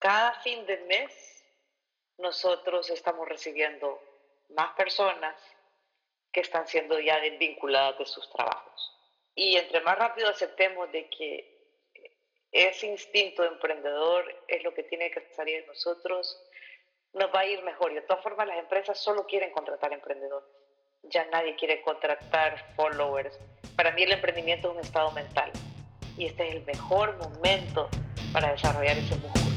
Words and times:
Cada 0.00 0.32
fin 0.40 0.64
de 0.64 0.78
mes 0.78 1.44
nosotros 2.16 2.88
estamos 2.88 3.28
recibiendo 3.28 4.02
más 4.48 4.72
personas 4.72 5.36
que 6.32 6.40
están 6.40 6.66
siendo 6.66 6.98
ya 6.98 7.20
desvinculadas 7.20 7.98
de 7.98 8.06
sus 8.06 8.28
trabajos. 8.32 8.96
Y 9.34 9.56
entre 9.56 9.82
más 9.82 9.98
rápido 9.98 10.30
aceptemos 10.30 10.90
de 10.90 11.10
que 11.10 11.60
ese 12.50 12.86
instinto 12.86 13.44
emprendedor 13.44 14.24
es 14.48 14.64
lo 14.64 14.72
que 14.72 14.84
tiene 14.84 15.10
que 15.10 15.20
salir 15.34 15.60
de 15.60 15.66
nosotros, 15.66 16.50
nos 17.12 17.32
va 17.34 17.40
a 17.40 17.46
ir 17.46 17.62
mejor. 17.62 17.92
Y 17.92 17.96
de 17.96 18.02
todas 18.02 18.22
formas, 18.22 18.48
las 18.48 18.58
empresas 18.58 18.98
solo 18.98 19.26
quieren 19.26 19.52
contratar 19.52 19.92
emprendedores. 19.92 20.48
Ya 21.02 21.26
nadie 21.26 21.56
quiere 21.56 21.82
contratar 21.82 22.74
followers. 22.74 23.38
Para 23.76 23.92
mí 23.92 24.04
el 24.04 24.12
emprendimiento 24.12 24.70
es 24.70 24.74
un 24.76 24.80
estado 24.80 25.10
mental. 25.10 25.52
Y 26.16 26.24
este 26.24 26.48
es 26.48 26.54
el 26.54 26.64
mejor 26.64 27.18
momento 27.18 27.90
para 28.32 28.52
desarrollar 28.52 28.96
ese 28.96 29.14
músculo. 29.16 29.49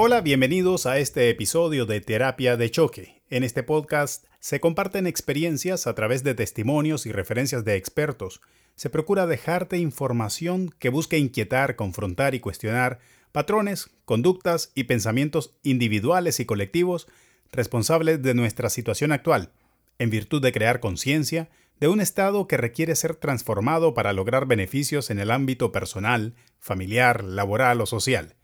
Hola, 0.00 0.20
bienvenidos 0.20 0.86
a 0.86 0.98
este 1.00 1.28
episodio 1.28 1.84
de 1.84 2.00
Terapia 2.00 2.56
de 2.56 2.70
Choque. 2.70 3.20
En 3.30 3.42
este 3.42 3.64
podcast 3.64 4.26
se 4.38 4.60
comparten 4.60 5.08
experiencias 5.08 5.88
a 5.88 5.94
través 5.96 6.22
de 6.22 6.36
testimonios 6.36 7.04
y 7.04 7.10
referencias 7.10 7.64
de 7.64 7.74
expertos. 7.74 8.40
Se 8.76 8.90
procura 8.90 9.26
dejarte 9.26 9.76
información 9.78 10.72
que 10.78 10.88
busque 10.88 11.18
inquietar, 11.18 11.74
confrontar 11.74 12.36
y 12.36 12.38
cuestionar 12.38 13.00
patrones, 13.32 13.90
conductas 14.04 14.70
y 14.76 14.84
pensamientos 14.84 15.56
individuales 15.64 16.38
y 16.38 16.46
colectivos 16.46 17.08
responsables 17.50 18.22
de 18.22 18.34
nuestra 18.34 18.70
situación 18.70 19.10
actual, 19.10 19.50
en 19.98 20.10
virtud 20.10 20.40
de 20.40 20.52
crear 20.52 20.78
conciencia 20.78 21.48
de 21.80 21.88
un 21.88 22.00
estado 22.00 22.46
que 22.46 22.56
requiere 22.56 22.94
ser 22.94 23.16
transformado 23.16 23.94
para 23.94 24.12
lograr 24.12 24.46
beneficios 24.46 25.10
en 25.10 25.18
el 25.18 25.32
ámbito 25.32 25.72
personal, 25.72 26.36
familiar, 26.60 27.24
laboral 27.24 27.80
o 27.80 27.86
social. 27.86 28.36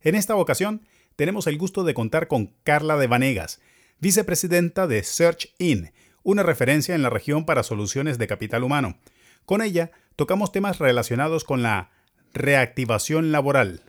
En 0.00 0.14
esta 0.14 0.34
ocasión, 0.34 0.82
tenemos 1.16 1.46
el 1.46 1.58
gusto 1.58 1.84
de 1.84 1.94
contar 1.94 2.28
con 2.28 2.54
Carla 2.64 2.96
de 2.96 3.06
Vanegas, 3.06 3.60
vicepresidenta 4.00 4.86
de 4.86 5.02
Search 5.02 5.54
In, 5.58 5.92
una 6.22 6.42
referencia 6.42 6.94
en 6.94 7.02
la 7.02 7.10
región 7.10 7.44
para 7.44 7.62
soluciones 7.62 8.18
de 8.18 8.26
capital 8.26 8.64
humano. 8.64 8.98
Con 9.44 9.62
ella 9.62 9.90
tocamos 10.16 10.52
temas 10.52 10.78
relacionados 10.78 11.44
con 11.44 11.62
la 11.62 11.90
reactivación 12.32 13.32
laboral, 13.32 13.82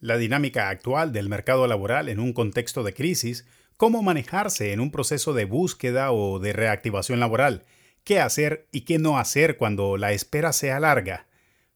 la 0.00 0.16
dinámica 0.16 0.68
actual 0.68 1.12
del 1.12 1.28
mercado 1.28 1.66
laboral 1.66 2.08
en 2.08 2.20
un 2.20 2.32
contexto 2.32 2.82
de 2.84 2.94
crisis, 2.94 3.46
cómo 3.76 4.02
manejarse 4.02 4.72
en 4.72 4.80
un 4.80 4.90
proceso 4.90 5.34
de 5.34 5.44
búsqueda 5.44 6.12
o 6.12 6.38
de 6.38 6.52
reactivación 6.52 7.20
laboral, 7.20 7.64
qué 8.04 8.20
hacer 8.20 8.68
y 8.72 8.82
qué 8.82 8.98
no 8.98 9.18
hacer 9.18 9.56
cuando 9.56 9.96
la 9.96 10.12
espera 10.12 10.52
sea 10.52 10.80
larga. 10.80 11.26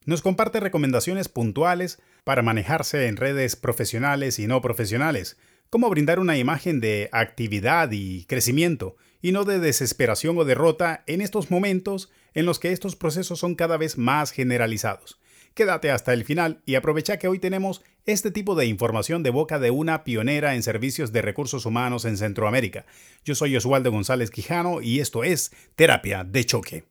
Nos 0.04 0.22
comparte 0.22 0.60
recomendaciones 0.60 1.28
puntuales 1.28 2.00
para 2.24 2.42
manejarse 2.42 3.06
en 3.06 3.16
redes 3.16 3.56
profesionales 3.56 4.38
y 4.38 4.46
no 4.46 4.60
profesionales, 4.60 5.36
cómo 5.70 5.90
brindar 5.90 6.18
una 6.18 6.36
imagen 6.36 6.80
de 6.80 7.08
actividad 7.12 7.90
y 7.92 8.24
crecimiento, 8.26 8.96
y 9.22 9.32
no 9.32 9.44
de 9.44 9.58
desesperación 9.60 10.36
o 10.36 10.44
derrota 10.44 11.04
en 11.06 11.20
estos 11.20 11.50
momentos 11.50 12.10
en 12.34 12.44
los 12.44 12.58
que 12.58 12.72
estos 12.72 12.96
procesos 12.96 13.38
son 13.38 13.54
cada 13.54 13.76
vez 13.76 13.96
más 13.96 14.32
generalizados. 14.32 15.20
Quédate 15.54 15.90
hasta 15.90 16.12
el 16.12 16.24
final 16.24 16.62
y 16.64 16.76
aprovecha 16.76 17.18
que 17.18 17.28
hoy 17.28 17.38
tenemos 17.38 17.82
este 18.06 18.30
tipo 18.30 18.54
de 18.54 18.66
información 18.66 19.22
de 19.22 19.30
boca 19.30 19.58
de 19.58 19.70
una 19.70 20.02
pionera 20.02 20.54
en 20.54 20.62
servicios 20.62 21.12
de 21.12 21.22
recursos 21.22 21.66
humanos 21.66 22.04
en 22.04 22.16
Centroamérica. 22.16 22.86
Yo 23.24 23.34
soy 23.34 23.56
Oswaldo 23.56 23.90
González 23.92 24.30
Quijano 24.30 24.80
y 24.80 25.00
esto 25.00 25.24
es 25.24 25.52
Terapia 25.76 26.24
de 26.24 26.44
Choque. 26.44 26.84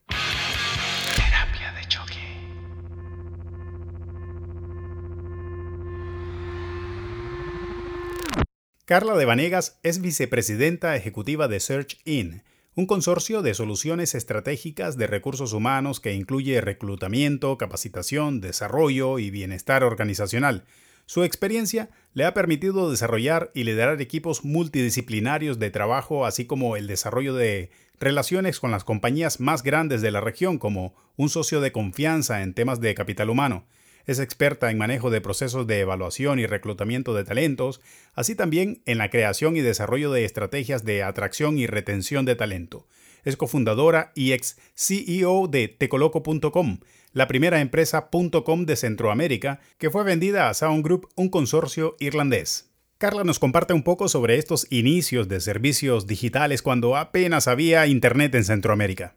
Carla 8.91 9.15
de 9.15 9.23
Vanegas 9.23 9.79
es 9.83 10.01
vicepresidenta 10.01 10.97
ejecutiva 10.97 11.47
de 11.47 11.61
Search 11.61 12.01
In, 12.03 12.43
un 12.75 12.87
consorcio 12.87 13.41
de 13.41 13.53
soluciones 13.53 14.15
estratégicas 14.15 14.97
de 14.97 15.07
recursos 15.07 15.53
humanos 15.53 16.01
que 16.01 16.13
incluye 16.13 16.59
reclutamiento, 16.59 17.57
capacitación, 17.57 18.41
desarrollo 18.41 19.17
y 19.17 19.29
bienestar 19.29 19.85
organizacional. 19.85 20.65
Su 21.05 21.23
experiencia 21.23 21.89
le 22.13 22.25
ha 22.25 22.33
permitido 22.33 22.91
desarrollar 22.91 23.49
y 23.53 23.63
liderar 23.63 24.01
equipos 24.01 24.43
multidisciplinarios 24.43 25.57
de 25.57 25.71
trabajo, 25.71 26.25
así 26.25 26.43
como 26.43 26.75
el 26.75 26.87
desarrollo 26.87 27.33
de 27.33 27.71
relaciones 27.97 28.59
con 28.59 28.71
las 28.71 28.83
compañías 28.83 29.39
más 29.39 29.63
grandes 29.63 30.01
de 30.01 30.11
la 30.11 30.19
región 30.19 30.57
como 30.57 30.95
un 31.15 31.29
socio 31.29 31.61
de 31.61 31.71
confianza 31.71 32.41
en 32.41 32.53
temas 32.53 32.81
de 32.81 32.93
capital 32.93 33.29
humano. 33.29 33.65
Es 34.05 34.19
experta 34.19 34.71
en 34.71 34.77
manejo 34.77 35.09
de 35.09 35.21
procesos 35.21 35.67
de 35.67 35.79
evaluación 35.79 36.39
y 36.39 36.45
reclutamiento 36.45 37.13
de 37.13 37.23
talentos, 37.23 37.81
así 38.13 38.35
también 38.35 38.81
en 38.85 38.97
la 38.97 39.09
creación 39.09 39.55
y 39.57 39.61
desarrollo 39.61 40.11
de 40.11 40.25
estrategias 40.25 40.83
de 40.83 41.03
atracción 41.03 41.57
y 41.57 41.67
retención 41.67 42.25
de 42.25 42.35
talento. 42.35 42.87
Es 43.23 43.37
cofundadora 43.37 44.11
y 44.15 44.31
ex 44.31 44.57
CEO 44.75 45.47
de 45.47 45.67
tecoloco.com, 45.67 46.79
la 47.13 47.27
primera 47.27 47.61
empresa 47.61 48.09
.com 48.43 48.65
de 48.65 48.75
Centroamérica 48.75 49.59
que 49.77 49.89
fue 49.89 50.03
vendida 50.03 50.49
a 50.49 50.53
Sound 50.53 50.83
Group, 50.83 51.09
un 51.15 51.29
consorcio 51.29 51.95
irlandés. 51.99 52.71
Carla 52.97 53.23
nos 53.23 53.39
comparte 53.39 53.73
un 53.73 53.81
poco 53.81 54.07
sobre 54.09 54.37
estos 54.37 54.67
inicios 54.69 55.27
de 55.27 55.39
servicios 55.39 56.05
digitales 56.05 56.61
cuando 56.61 56.95
apenas 56.95 57.47
había 57.47 57.87
Internet 57.87 58.35
en 58.35 58.43
Centroamérica. 58.43 59.15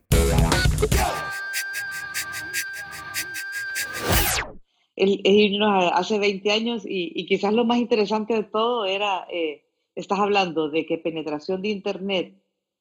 El, 4.96 5.20
irnos 5.24 5.90
hace 5.92 6.18
20 6.18 6.50
años 6.52 6.82
y, 6.86 7.26
quizás 7.26 7.52
lo 7.52 7.64
más 7.64 7.78
interesante 7.78 8.34
de 8.34 8.44
todo 8.44 8.84
era, 8.84 9.26
eh, 9.30 9.64
estás 9.94 10.18
hablando 10.18 10.70
de 10.70 10.86
que 10.86 10.98
penetración 10.98 11.62
de 11.62 11.68
Internet 11.68 12.40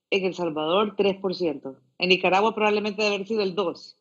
en 0.10 0.26
El 0.26 0.36
Salvador 0.36 0.96
3%, 0.96 1.80
en 1.98 2.10
Nicaragua 2.10 2.54
probablemente 2.54 3.02
debe 3.02 3.16
haber 3.16 3.28
sido 3.28 3.42
el 3.42 3.56
2%, 3.56 3.96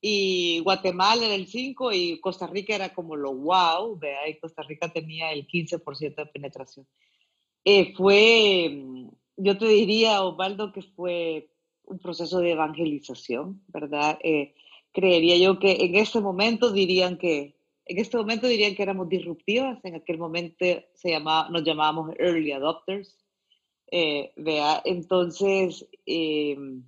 y 0.00 0.60
Guatemala 0.60 1.24
era 1.24 1.34
el 1.34 1.48
5% 1.48 1.90
y 1.94 2.20
Costa 2.20 2.46
Rica 2.46 2.74
era 2.74 2.92
como 2.92 3.16
lo 3.16 3.34
wow, 3.34 3.98
vea, 3.98 4.28
y 4.28 4.38
Costa 4.38 4.62
Rica 4.62 4.92
tenía 4.92 5.32
el 5.32 5.46
15% 5.46 6.14
de 6.14 6.26
penetración. 6.26 6.86
Eh, 7.64 7.94
fue, 7.96 8.84
yo 9.36 9.58
te 9.58 9.66
diría, 9.66 10.22
Osvaldo, 10.22 10.72
que 10.72 10.82
fue 10.82 11.50
un 11.84 11.98
proceso 11.98 12.40
de 12.40 12.52
evangelización, 12.52 13.62
¿verdad? 13.68 14.18
Eh, 14.22 14.54
creería 14.96 15.36
yo 15.36 15.58
que 15.58 15.72
en 15.84 15.94
este 15.96 16.20
momento 16.20 16.72
dirían 16.72 17.18
que, 17.18 17.54
en 17.84 17.98
este 17.98 18.16
momento 18.16 18.48
dirían 18.48 18.74
que 18.74 18.82
éramos 18.82 19.10
disruptivas, 19.10 19.78
en 19.84 19.94
aquel 19.94 20.16
momento 20.16 20.64
se 20.94 21.10
llamaba, 21.10 21.50
nos 21.50 21.64
llamábamos 21.64 22.14
early 22.18 22.52
adopters. 22.52 23.18
Eh, 23.92 24.32
vea, 24.36 24.80
entonces, 24.86 25.86
em, 26.06 26.82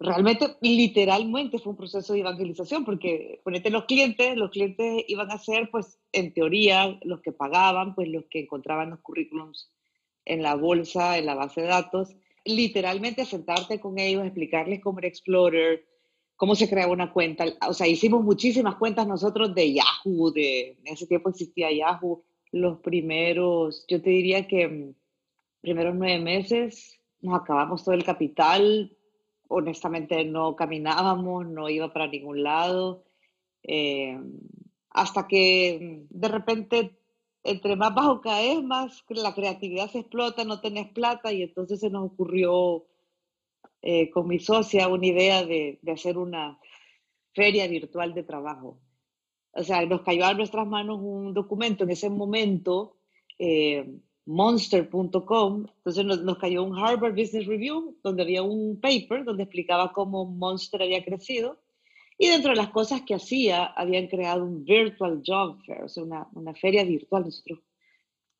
realmente, 0.00 0.56
literalmente 0.60 1.60
fue 1.60 1.70
un 1.70 1.76
proceso 1.76 2.12
de 2.12 2.20
evangelización, 2.20 2.84
porque 2.84 3.40
ponete 3.44 3.70
los 3.70 3.84
clientes, 3.84 4.36
los 4.36 4.50
clientes 4.50 5.04
iban 5.06 5.30
a 5.30 5.38
ser, 5.38 5.70
pues, 5.70 6.00
en 6.10 6.34
teoría, 6.34 6.98
los 7.02 7.22
que 7.22 7.32
pagaban, 7.32 7.94
pues 7.94 8.08
los 8.08 8.24
que 8.28 8.40
encontraban 8.40 8.90
los 8.90 9.00
currículums 9.00 9.70
en 10.24 10.42
la 10.42 10.56
bolsa, 10.56 11.16
en 11.16 11.26
la 11.26 11.36
base 11.36 11.62
de 11.62 11.68
datos, 11.68 12.16
literalmente 12.44 13.24
sentarte 13.24 13.78
con 13.78 14.00
ellos, 14.00 14.24
explicarles 14.24 14.80
cómo 14.80 14.98
era 14.98 15.08
Explorer, 15.08 15.91
cómo 16.36 16.54
se 16.54 16.68
crea 16.68 16.88
una 16.88 17.12
cuenta. 17.12 17.44
O 17.68 17.74
sea, 17.74 17.86
hicimos 17.86 18.22
muchísimas 18.24 18.76
cuentas 18.76 19.06
nosotros 19.06 19.54
de 19.54 19.74
Yahoo, 19.74 20.30
de, 20.32 20.78
en 20.84 20.92
ese 20.92 21.06
tiempo 21.06 21.30
existía 21.30 21.70
Yahoo. 21.72 22.24
Los 22.50 22.78
primeros, 22.80 23.84
yo 23.88 24.02
te 24.02 24.10
diría 24.10 24.46
que 24.46 24.68
mm, 24.68 24.94
primeros 25.60 25.94
nueve 25.94 26.20
meses 26.20 27.00
nos 27.20 27.40
acabamos 27.40 27.84
todo 27.84 27.94
el 27.94 28.04
capital. 28.04 28.96
Honestamente 29.48 30.24
no 30.24 30.56
caminábamos, 30.56 31.46
no 31.46 31.68
iba 31.68 31.92
para 31.92 32.08
ningún 32.08 32.42
lado. 32.42 33.04
Eh, 33.62 34.18
hasta 34.90 35.26
que 35.26 36.06
mm, 36.10 36.18
de 36.18 36.28
repente, 36.28 36.98
entre 37.44 37.76
más 37.76 37.94
bajo 37.94 38.20
caes, 38.20 38.62
más 38.62 39.04
la 39.08 39.34
creatividad 39.34 39.90
se 39.90 40.00
explota, 40.00 40.44
no 40.44 40.60
tenés 40.60 40.88
plata 40.90 41.32
y 41.32 41.42
entonces 41.42 41.80
se 41.80 41.90
nos 41.90 42.06
ocurrió 42.06 42.84
eh, 43.82 44.10
con 44.10 44.28
mi 44.28 44.38
socia 44.38 44.86
una 44.86 45.06
idea 45.06 45.44
de, 45.44 45.80
de, 45.82 45.92
hacer 45.92 46.16
una 46.16 46.58
feria 47.34 47.66
virtual 47.66 48.14
de 48.14 48.22
trabajo. 48.22 48.80
O 49.52 49.62
sea, 49.64 49.84
nos 49.86 50.02
cayó 50.02 50.24
a 50.24 50.34
nuestras 50.34 50.66
manos 50.68 51.00
un 51.02 51.34
documento 51.34 51.82
en 51.84 51.90
ese 51.90 52.08
momento, 52.08 52.96
eh, 53.38 53.98
monster.com, 54.24 55.66
entonces 55.78 56.04
nos, 56.04 56.22
nos, 56.22 56.38
cayó 56.38 56.62
un 56.62 56.78
Harvard 56.78 57.12
Business 57.12 57.46
Review, 57.46 57.98
donde 58.04 58.22
había 58.22 58.44
un 58.44 58.80
paper 58.80 59.24
donde 59.24 59.42
explicaba 59.42 59.92
cómo 59.92 60.24
Monster 60.26 60.82
había 60.82 61.04
crecido, 61.04 61.58
Y 62.18 62.28
dentro 62.28 62.50
de 62.50 62.56
las 62.56 62.68
cosas 62.68 63.02
que 63.02 63.14
hacía, 63.14 63.64
habían 63.64 64.06
creado 64.06 64.44
un 64.44 64.64
virtual 64.64 65.22
job 65.26 65.58
fair, 65.66 65.82
o 65.82 65.88
sea, 65.88 66.04
una, 66.04 66.28
una 66.34 66.54
feria 66.54 66.84
virtual. 66.84 67.24
Nosotros, 67.24 67.58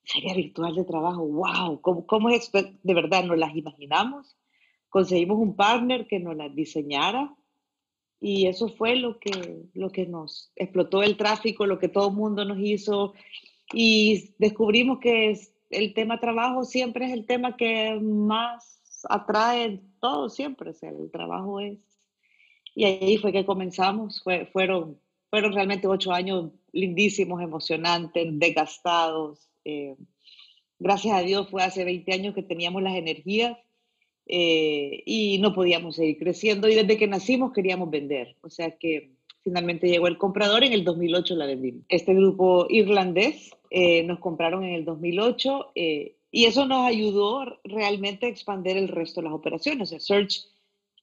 feria 0.04 0.34
virtual 0.34 0.74
de 0.76 0.84
trabajo, 0.84 1.26
wow, 1.26 1.80
¿cómo, 1.80 2.06
cómo 2.06 2.30
es? 2.30 2.50
De 2.52 2.94
verdad, 2.94 3.24
nos 3.24 3.38
las 3.38 3.56
imaginamos. 3.56 4.36
Conseguimos 4.92 5.38
un 5.38 5.56
partner 5.56 6.06
que 6.06 6.20
nos 6.20 6.36
las 6.36 6.54
diseñara 6.54 7.34
y 8.20 8.46
eso 8.46 8.68
fue 8.68 8.94
lo 8.94 9.18
que, 9.18 9.64
lo 9.72 9.88
que 9.88 10.04
nos 10.04 10.52
explotó 10.54 11.02
el 11.02 11.16
tráfico, 11.16 11.64
lo 11.64 11.78
que 11.78 11.88
todo 11.88 12.08
el 12.10 12.14
mundo 12.14 12.44
nos 12.44 12.58
hizo 12.60 13.14
y 13.72 14.34
descubrimos 14.36 14.98
que 14.98 15.30
es, 15.30 15.54
el 15.70 15.94
tema 15.94 16.20
trabajo 16.20 16.66
siempre 16.66 17.06
es 17.06 17.12
el 17.12 17.24
tema 17.24 17.56
que 17.56 17.98
más 18.02 19.02
atrae 19.08 19.80
todo 19.98 20.28
siempre, 20.28 20.68
o 20.68 20.74
sea, 20.74 20.90
el 20.90 21.10
trabajo 21.10 21.58
es. 21.58 21.78
Y 22.74 22.84
ahí 22.84 23.16
fue 23.16 23.32
que 23.32 23.46
comenzamos, 23.46 24.22
fue, 24.22 24.44
fueron, 24.44 25.00
fueron 25.30 25.54
realmente 25.54 25.86
ocho 25.86 26.12
años 26.12 26.52
lindísimos, 26.70 27.40
emocionantes, 27.40 28.28
desgastados. 28.38 29.48
Eh, 29.64 29.96
gracias 30.78 31.16
a 31.16 31.22
Dios 31.22 31.48
fue 31.48 31.62
hace 31.62 31.82
20 31.82 32.12
años 32.12 32.34
que 32.34 32.42
teníamos 32.42 32.82
las 32.82 32.94
energías 32.94 33.56
eh, 34.34 35.02
y 35.04 35.36
no 35.40 35.52
podíamos 35.52 35.96
seguir 35.96 36.16
creciendo 36.16 36.66
y 36.66 36.74
desde 36.74 36.96
que 36.96 37.06
nacimos 37.06 37.52
queríamos 37.52 37.90
vender. 37.90 38.34
O 38.40 38.48
sea 38.48 38.70
que 38.78 39.10
finalmente 39.42 39.88
llegó 39.88 40.06
el 40.06 40.16
comprador, 40.16 40.64
en 40.64 40.72
el 40.72 40.84
2008 40.84 41.36
la 41.36 41.44
vendimos. 41.44 41.84
Este 41.90 42.14
grupo 42.14 42.66
irlandés 42.70 43.50
eh, 43.68 44.02
nos 44.04 44.20
compraron 44.20 44.64
en 44.64 44.72
el 44.72 44.86
2008 44.86 45.72
eh, 45.74 46.16
y 46.30 46.46
eso 46.46 46.64
nos 46.64 46.86
ayudó 46.86 47.44
realmente 47.62 48.24
a 48.24 48.30
expandir 48.30 48.78
el 48.78 48.88
resto 48.88 49.20
de 49.20 49.26
las 49.26 49.34
operaciones. 49.34 49.90
O 49.90 49.90
sea, 49.90 50.00
Search 50.00 50.46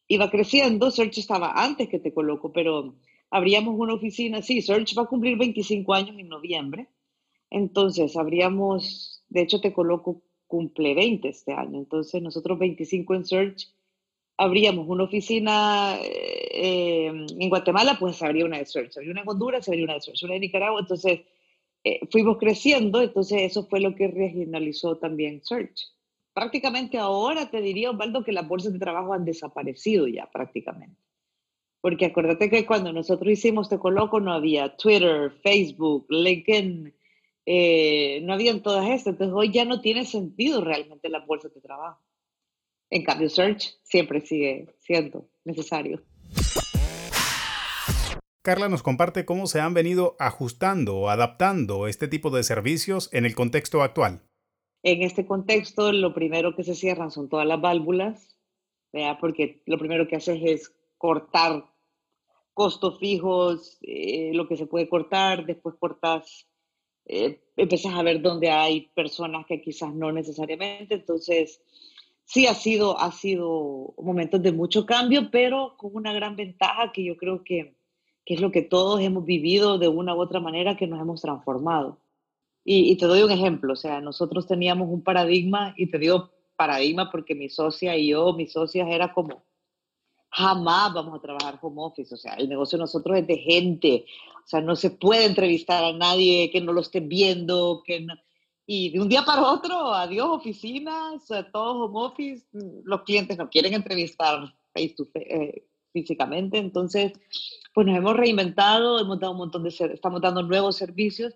iba 0.08 0.32
creciendo, 0.32 0.90
Search 0.90 1.20
estaba 1.20 1.52
antes 1.52 1.88
que 1.88 2.00
te 2.00 2.12
coloco, 2.12 2.52
pero 2.52 2.96
abríamos 3.30 3.76
una 3.78 3.94
oficina, 3.94 4.42
sí, 4.42 4.64
Search 4.64 4.98
va 4.98 5.04
a 5.04 5.08
cumplir 5.08 5.38
25 5.38 5.94
años 5.94 6.18
en 6.18 6.30
noviembre, 6.30 6.88
entonces 7.52 8.18
abríamos, 8.18 9.24
de 9.30 9.42
hecho 9.42 9.62
te 9.62 9.72
coloco 9.72 10.24
cumple 10.50 10.96
20 10.96 11.30
este 11.30 11.54
año. 11.54 11.78
Entonces, 11.78 12.22
nosotros 12.22 12.58
25 12.58 13.14
en 13.14 13.26
Search, 13.26 13.70
abríamos 14.36 14.88
una 14.90 15.04
oficina 15.04 15.96
eh, 16.02 17.06
en 17.06 17.50
Guatemala, 17.50 17.98
pues 18.00 18.22
habría 18.24 18.46
una 18.46 18.58
de 18.58 18.66
Search. 18.66 18.98
Habría 18.98 19.12
una 19.12 19.22
en 19.22 19.30
Honduras, 19.30 19.68
habría 19.70 19.86
una 19.86 19.94
de 19.94 20.02
Search. 20.02 20.24
Una 20.24 20.36
en 20.36 20.42
Nicaragua, 20.42 20.82
entonces 20.82 21.22
eh, 21.84 22.00
fuimos 22.12 22.38
creciendo, 22.40 23.02
entonces 23.02 23.44
eso 23.44 23.68
fue 23.68 23.80
lo 23.80 23.96
que 23.96 24.08
regionalizó 24.08 24.98
también 24.98 25.42
Search. 25.44 25.94
Prácticamente 26.34 26.98
ahora 26.98 27.50
te 27.52 27.62
diría, 27.62 27.92
Osvaldo, 27.92 28.24
que 28.24 28.32
las 28.32 28.48
bolsas 28.48 28.74
de 28.74 28.80
trabajo 28.80 29.14
han 29.14 29.26
desaparecido 29.26 30.08
ya 30.08 30.26
prácticamente. 30.32 30.98
Porque 31.82 32.08
acuérdate 32.08 32.50
que 32.50 32.66
cuando 32.66 32.92
nosotros 32.92 33.32
hicimos 33.32 33.70
Te 33.70 33.78
Coloco 33.78 34.20
no 34.20 34.34
había 34.34 34.76
Twitter, 34.76 35.32
Facebook, 35.44 36.08
LinkedIn, 36.10 36.94
eh, 37.52 38.22
no 38.22 38.34
habían 38.34 38.62
todas 38.62 38.88
estas. 38.88 39.14
Entonces 39.14 39.34
hoy 39.36 39.52
ya 39.52 39.66
no 39.66 39.82
tiene 39.82 40.06
sentido 40.06 40.64
realmente 40.64 41.10
la 41.10 41.26
bolsa 41.26 41.50
de 41.50 41.60
trabajo. 41.60 42.00
En 42.92 43.04
cambio, 43.04 43.28
Search 43.28 43.74
siempre 43.82 44.22
sigue 44.22 44.68
siendo 44.78 45.28
necesario. 45.46 46.00
Carla 48.44 48.70
nos 48.70 48.84
comparte 48.84 49.26
cómo 49.26 49.48
se 49.48 49.62
han 49.62 49.74
venido 49.74 50.16
ajustando 50.20 50.96
o 50.98 51.10
adaptando 51.10 51.88
este 51.88 52.08
tipo 52.08 52.30
de 52.30 52.44
servicios 52.44 53.12
en 53.14 53.26
el 53.26 53.34
contexto 53.34 53.82
actual. 53.82 54.22
En 54.84 55.02
este 55.02 55.26
contexto, 55.26 55.92
lo 55.92 56.14
primero 56.14 56.56
que 56.56 56.64
se 56.64 56.76
cierran 56.76 57.10
son 57.10 57.30
todas 57.30 57.48
las 57.48 57.60
válvulas, 57.60 58.38
porque 59.20 59.64
lo 59.66 59.80
primero 59.80 60.08
que 60.08 60.18
haces 60.18 60.40
es 60.44 60.72
cortar 60.98 61.66
costos 62.54 63.00
fijos, 63.00 63.80
eh, 63.82 64.32
lo 64.34 64.48
que 64.48 64.56
se 64.56 64.68
puede 64.68 64.88
cortar, 64.88 65.46
después 65.48 65.76
cortas 65.80 66.49
eh, 67.10 67.42
empiezas 67.58 67.94
a 67.96 68.04
ver 68.04 68.22
dónde 68.22 68.52
hay 68.52 68.90
personas 68.94 69.46
que 69.48 69.62
quizás 69.62 69.94
no 69.94 70.12
necesariamente. 70.12 70.94
Entonces, 70.94 71.60
sí 72.24 72.46
ha 72.46 72.54
sido, 72.54 73.00
ha 73.00 73.12
sido 73.12 73.96
momentos 73.98 74.42
de 74.44 74.52
mucho 74.52 74.86
cambio, 74.86 75.32
pero 75.32 75.76
con 75.78 75.96
una 75.96 76.14
gran 76.14 76.36
ventaja 76.36 76.92
que 76.92 77.04
yo 77.04 77.18
creo 77.18 77.44
que, 77.44 77.76
que 78.24 78.36
es 78.36 78.42
lo 78.42 78.52
que 78.52 78.62
todos 78.62 79.02
hemos 79.02 79.26
vivido 79.26 79.80
de 79.80 79.88
una 79.88 80.16
u 80.16 80.22
otra 80.22 80.40
manera, 80.40 80.78
que 80.78 80.86
nos 80.86 81.02
hemos 81.02 81.22
transformado. 81.22 82.00
Y, 82.64 82.92
y, 82.92 82.98
te 82.98 83.08
doy 83.08 83.24
un 83.24 83.32
ejemplo, 83.32 83.74
o 83.74 83.78
sea, 83.78 84.02
nosotros 84.02 84.46
teníamos 84.46 84.90
un 84.90 85.02
paradigma, 85.04 85.74
y 85.78 85.90
te 85.90 85.98
digo 85.98 86.30
paradigma 86.56 87.10
porque 87.10 87.34
mi 87.34 87.50
socia 87.50 87.98
y 87.98 88.10
yo, 88.10 88.34
mis 88.34 88.52
socias, 88.52 88.88
era 88.92 89.14
como, 89.14 89.44
jamás 90.30 90.94
vamos 90.94 91.18
a 91.18 91.22
trabajar 91.22 91.60
home 91.62 91.82
office. 91.82 92.14
O 92.14 92.18
sea, 92.18 92.34
el 92.34 92.50
negocio 92.50 92.78
de 92.78 92.84
nosotros 92.84 93.18
es 93.18 93.28
de 93.28 93.38
gente. 93.38 94.06
O 94.44 94.48
sea, 94.48 94.62
no 94.62 94.76
se 94.76 94.92
puede 94.92 95.26
entrevistar 95.26 95.84
a 95.84 95.94
nadie 95.94 96.50
que 96.52 96.62
no 96.62 96.74
lo 96.74 96.82
esté 96.82 97.00
viendo, 97.00 97.84
que 97.86 98.06
Y 98.66 98.92
de 98.92 99.00
un 99.00 99.10
día 99.10 99.24
para 99.24 99.52
otro, 99.52 99.94
adiós 99.94 100.28
oficinas, 100.30 101.28
todo 101.52 101.86
home 101.86 102.00
office, 102.06 102.46
los 102.84 103.02
clientes 103.04 103.38
no 103.38 103.50
quieren 103.50 103.74
entrevistar 103.74 104.54
face 104.74 104.94
to 104.96 105.06
face, 105.06 105.28
eh, 105.30 105.68
físicamente. 105.92 106.58
Entonces, 106.58 107.14
pues 107.74 107.88
nos 107.88 107.98
hemos 107.98 108.16
reinventado, 108.16 109.00
hemos 109.00 109.20
dado 109.20 109.34
un 109.34 109.40
montón 109.40 109.64
de, 109.64 109.70
estamos 109.70 110.22
dando 110.22 110.44
nuevos 110.44 110.76
servicios. 110.76 111.34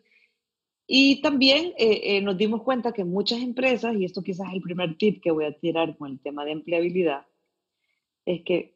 Y 0.85 1.21
también 1.21 1.73
eh, 1.77 2.01
eh, 2.03 2.21
nos 2.21 2.37
dimos 2.37 2.61
cuenta 2.61 2.91
que 2.91 3.05
muchas 3.05 3.39
empresas, 3.39 3.95
y 3.95 4.05
esto 4.05 4.21
quizás 4.21 4.49
es 4.49 4.55
el 4.55 4.61
primer 4.61 4.97
tip 4.97 5.21
que 5.23 5.31
voy 5.31 5.45
a 5.45 5.57
tirar 5.57 5.97
con 5.97 6.11
el 6.11 6.19
tema 6.19 6.43
de 6.45 6.51
empleabilidad, 6.51 7.25
es 8.25 8.43
que 8.43 8.72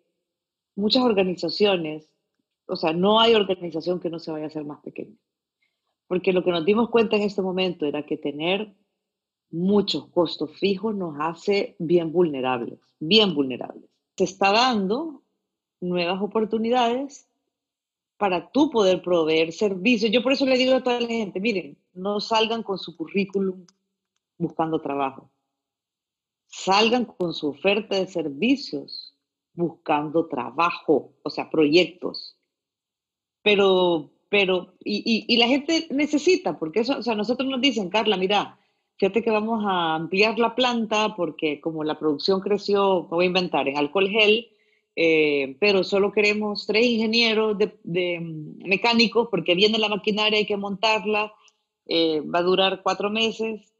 muchas 0.77 1.03
organizaciones, 1.03 2.07
o 2.67 2.75
sea, 2.75 2.93
no 2.93 3.19
hay 3.19 3.33
organización 3.33 3.99
que 3.99 4.09
no 4.09 4.19
se 4.19 4.31
vaya 4.31 4.45
a 4.45 4.47
hacer 4.47 4.63
más 4.63 4.79
pequeña. 4.81 5.17
Porque 6.07 6.31
lo 6.31 6.43
que 6.43 6.51
nos 6.51 6.63
dimos 6.63 6.89
cuenta 6.89 7.17
en 7.17 7.23
este 7.23 7.41
momento 7.41 7.85
era 7.85 8.05
que 8.05 8.17
tener 8.17 8.73
muchos 9.49 10.07
costos 10.09 10.51
fijos 10.57 10.95
nos 10.95 11.15
hace 11.19 11.75
bien 11.79 12.11
vulnerables, 12.11 12.79
bien 12.99 13.33
vulnerables. 13.33 13.89
Se 14.15 14.23
está 14.23 14.51
dando 14.51 15.23
nuevas 15.81 16.21
oportunidades 16.21 17.27
para 18.17 18.51
tú 18.51 18.69
poder 18.69 19.01
proveer 19.01 19.53
servicios. 19.53 20.11
Yo 20.11 20.23
por 20.23 20.31
eso 20.31 20.45
le 20.45 20.57
digo 20.57 20.75
a 20.75 20.83
toda 20.83 21.01
la 21.01 21.07
gente, 21.07 21.39
miren, 21.39 21.77
no 21.93 22.19
salgan 22.19 22.63
con 22.63 22.77
su 22.77 22.95
currículum 22.95 23.65
buscando 24.37 24.79
trabajo. 24.79 25.31
Salgan 26.47 27.05
con 27.05 27.33
su 27.33 27.49
oferta 27.49 27.95
de 27.95 28.07
servicios 28.07 29.06
buscando 29.57 30.27
trabajo, 30.27 31.15
o 31.23 31.29
sea, 31.29 31.49
proyectos. 31.49 32.37
Pero, 33.41 34.11
pero, 34.29 34.75
y, 34.83 35.25
y, 35.27 35.37
la 35.37 35.47
gente 35.47 35.87
necesita, 35.89 36.57
porque 36.59 36.81
eso, 36.81 36.99
o 36.99 37.01
sea, 37.01 37.15
nosotros 37.15 37.49
nos 37.49 37.59
dicen, 37.59 37.89
Carla, 37.89 38.17
mira, 38.17 38.59
fíjate 38.97 39.23
que 39.23 39.31
vamos 39.31 39.63
a 39.65 39.95
ampliar 39.95 40.37
la 40.37 40.53
planta 40.53 41.15
porque 41.15 41.59
como 41.59 41.83
la 41.83 41.97
producción 41.97 42.39
creció, 42.39 43.03
voy 43.03 43.25
a 43.25 43.27
inventar, 43.27 43.67
en 43.67 43.77
alcohol 43.77 44.09
gel, 44.09 44.47
eh, 44.95 45.57
pero 45.59 45.83
solo 45.83 46.11
queremos 46.11 46.67
tres 46.67 46.85
ingenieros 46.85 47.57
de, 47.57 47.79
de, 47.83 48.19
mecánicos 48.65 49.27
porque 49.31 49.55
viene 49.55 49.79
la 49.79 49.89
maquinaria, 49.89 50.39
hay 50.39 50.45
que 50.45 50.57
montarla, 50.57 51.33
eh, 51.87 52.21
va 52.21 52.39
a 52.39 52.43
durar 52.43 52.81
cuatro 52.83 53.09
meses. 53.09 53.73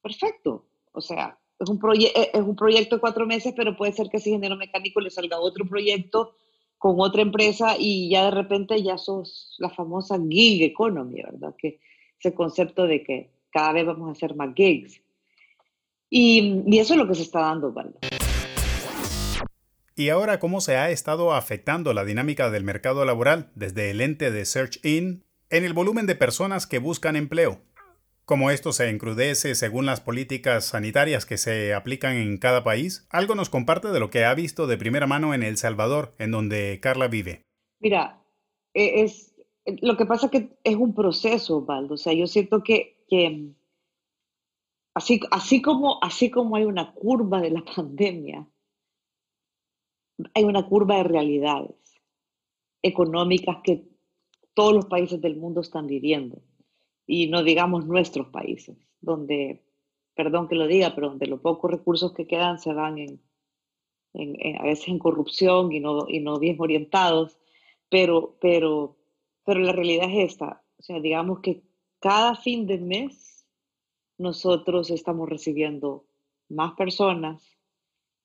Perfecto. 0.00 0.66
O 0.92 1.00
sea, 1.00 1.38
es 1.62 1.70
un, 1.70 1.80
eh, 1.94 2.30
es 2.32 2.40
un 2.40 2.56
proyecto 2.56 2.96
de 2.96 3.00
cuatro 3.00 3.26
meses, 3.26 3.54
pero 3.56 3.76
puede 3.76 3.92
ser 3.92 4.08
que 4.08 4.16
ese 4.16 4.30
ingeniero 4.30 4.56
mecánico 4.56 5.00
le 5.00 5.10
salga 5.10 5.38
otro 5.38 5.64
proyecto 5.64 6.34
con 6.78 6.96
otra 6.98 7.22
empresa 7.22 7.76
y 7.78 8.10
ya 8.10 8.24
de 8.24 8.32
repente 8.32 8.82
ya 8.82 8.98
sos 8.98 9.54
la 9.58 9.70
famosa 9.70 10.18
gig 10.28 10.62
economy, 10.64 11.22
¿verdad? 11.22 11.54
Que 11.56 11.78
ese 12.18 12.34
concepto 12.34 12.86
de 12.86 13.04
que 13.04 13.30
cada 13.50 13.72
vez 13.72 13.86
vamos 13.86 14.08
a 14.08 14.12
hacer 14.12 14.34
más 14.34 14.54
gigs. 14.54 15.00
Y, 16.10 16.62
y 16.66 16.78
eso 16.78 16.94
es 16.94 16.98
lo 16.98 17.06
que 17.06 17.14
se 17.14 17.22
está 17.22 17.40
dando, 17.40 17.72
¿verdad? 17.72 18.00
¿Y 19.94 20.08
ahora 20.08 20.38
cómo 20.40 20.60
se 20.60 20.76
ha 20.76 20.90
estado 20.90 21.32
afectando 21.32 21.92
la 21.92 22.04
dinámica 22.04 22.50
del 22.50 22.64
mercado 22.64 23.04
laboral 23.04 23.50
desde 23.54 23.90
el 23.90 24.00
ente 24.00 24.30
de 24.30 24.44
Search 24.44 24.84
In 24.84 25.24
en 25.50 25.64
el 25.64 25.74
volumen 25.74 26.06
de 26.06 26.14
personas 26.14 26.66
que 26.66 26.78
buscan 26.78 27.14
empleo? 27.14 27.60
Como 28.24 28.50
esto 28.50 28.72
se 28.72 28.88
encrudece 28.88 29.56
según 29.56 29.84
las 29.84 30.00
políticas 30.00 30.66
sanitarias 30.66 31.26
que 31.26 31.36
se 31.36 31.74
aplican 31.74 32.14
en 32.14 32.38
cada 32.38 32.62
país, 32.62 33.06
algo 33.10 33.34
nos 33.34 33.50
comparte 33.50 33.88
de 33.88 33.98
lo 33.98 34.10
que 34.10 34.24
ha 34.24 34.34
visto 34.34 34.68
de 34.68 34.78
primera 34.78 35.08
mano 35.08 35.34
en 35.34 35.42
El 35.42 35.56
Salvador, 35.56 36.14
en 36.18 36.30
donde 36.30 36.78
Carla 36.80 37.08
vive. 37.08 37.42
Mira, 37.80 38.22
e, 38.74 39.02
es, 39.02 39.34
lo 39.80 39.96
que 39.96 40.06
pasa 40.06 40.30
que 40.30 40.56
es 40.62 40.76
un 40.76 40.94
proceso, 40.94 41.58
Osvaldo. 41.58 41.94
O 41.94 41.96
sea, 41.96 42.12
yo 42.12 42.28
siento 42.28 42.62
que, 42.62 43.04
que 43.08 43.50
así, 44.94 45.20
así, 45.32 45.60
como, 45.60 45.98
así 46.00 46.30
como 46.30 46.54
hay 46.54 46.64
una 46.64 46.92
curva 46.92 47.40
de 47.40 47.50
la 47.50 47.64
pandemia, 47.76 48.48
hay 50.32 50.44
una 50.44 50.64
curva 50.68 50.98
de 50.98 51.04
realidades 51.04 51.74
económicas 52.82 53.58
que 53.64 53.84
todos 54.54 54.74
los 54.74 54.86
países 54.86 55.20
del 55.20 55.36
mundo 55.36 55.60
están 55.60 55.88
viviendo 55.88 56.40
y 57.06 57.26
no 57.26 57.42
digamos 57.42 57.86
nuestros 57.86 58.28
países, 58.28 58.76
donde, 59.00 59.62
perdón 60.14 60.48
que 60.48 60.54
lo 60.54 60.66
diga, 60.66 60.94
pero 60.94 61.10
donde 61.10 61.26
los 61.26 61.40
pocos 61.40 61.70
recursos 61.70 62.12
que 62.12 62.26
quedan 62.26 62.58
se 62.58 62.72
van 62.72 62.98
en, 62.98 63.20
a 64.58 64.64
veces 64.64 64.88
en 64.88 64.98
corrupción 64.98 65.72
y 65.72 65.80
no, 65.80 66.06
y 66.08 66.20
no 66.20 66.38
bien 66.38 66.56
orientados. 66.60 67.38
Pero, 67.88 68.36
pero, 68.40 68.96
pero 69.44 69.60
la 69.60 69.72
realidad 69.72 70.08
es 70.10 70.32
esta. 70.32 70.62
O 70.78 70.82
sea, 70.82 71.00
digamos 71.00 71.40
que 71.40 71.62
cada 72.00 72.34
fin 72.34 72.66
de 72.66 72.78
mes 72.78 73.46
nosotros 74.18 74.90
estamos 74.90 75.28
recibiendo 75.28 76.06
más 76.48 76.72
personas 76.74 77.58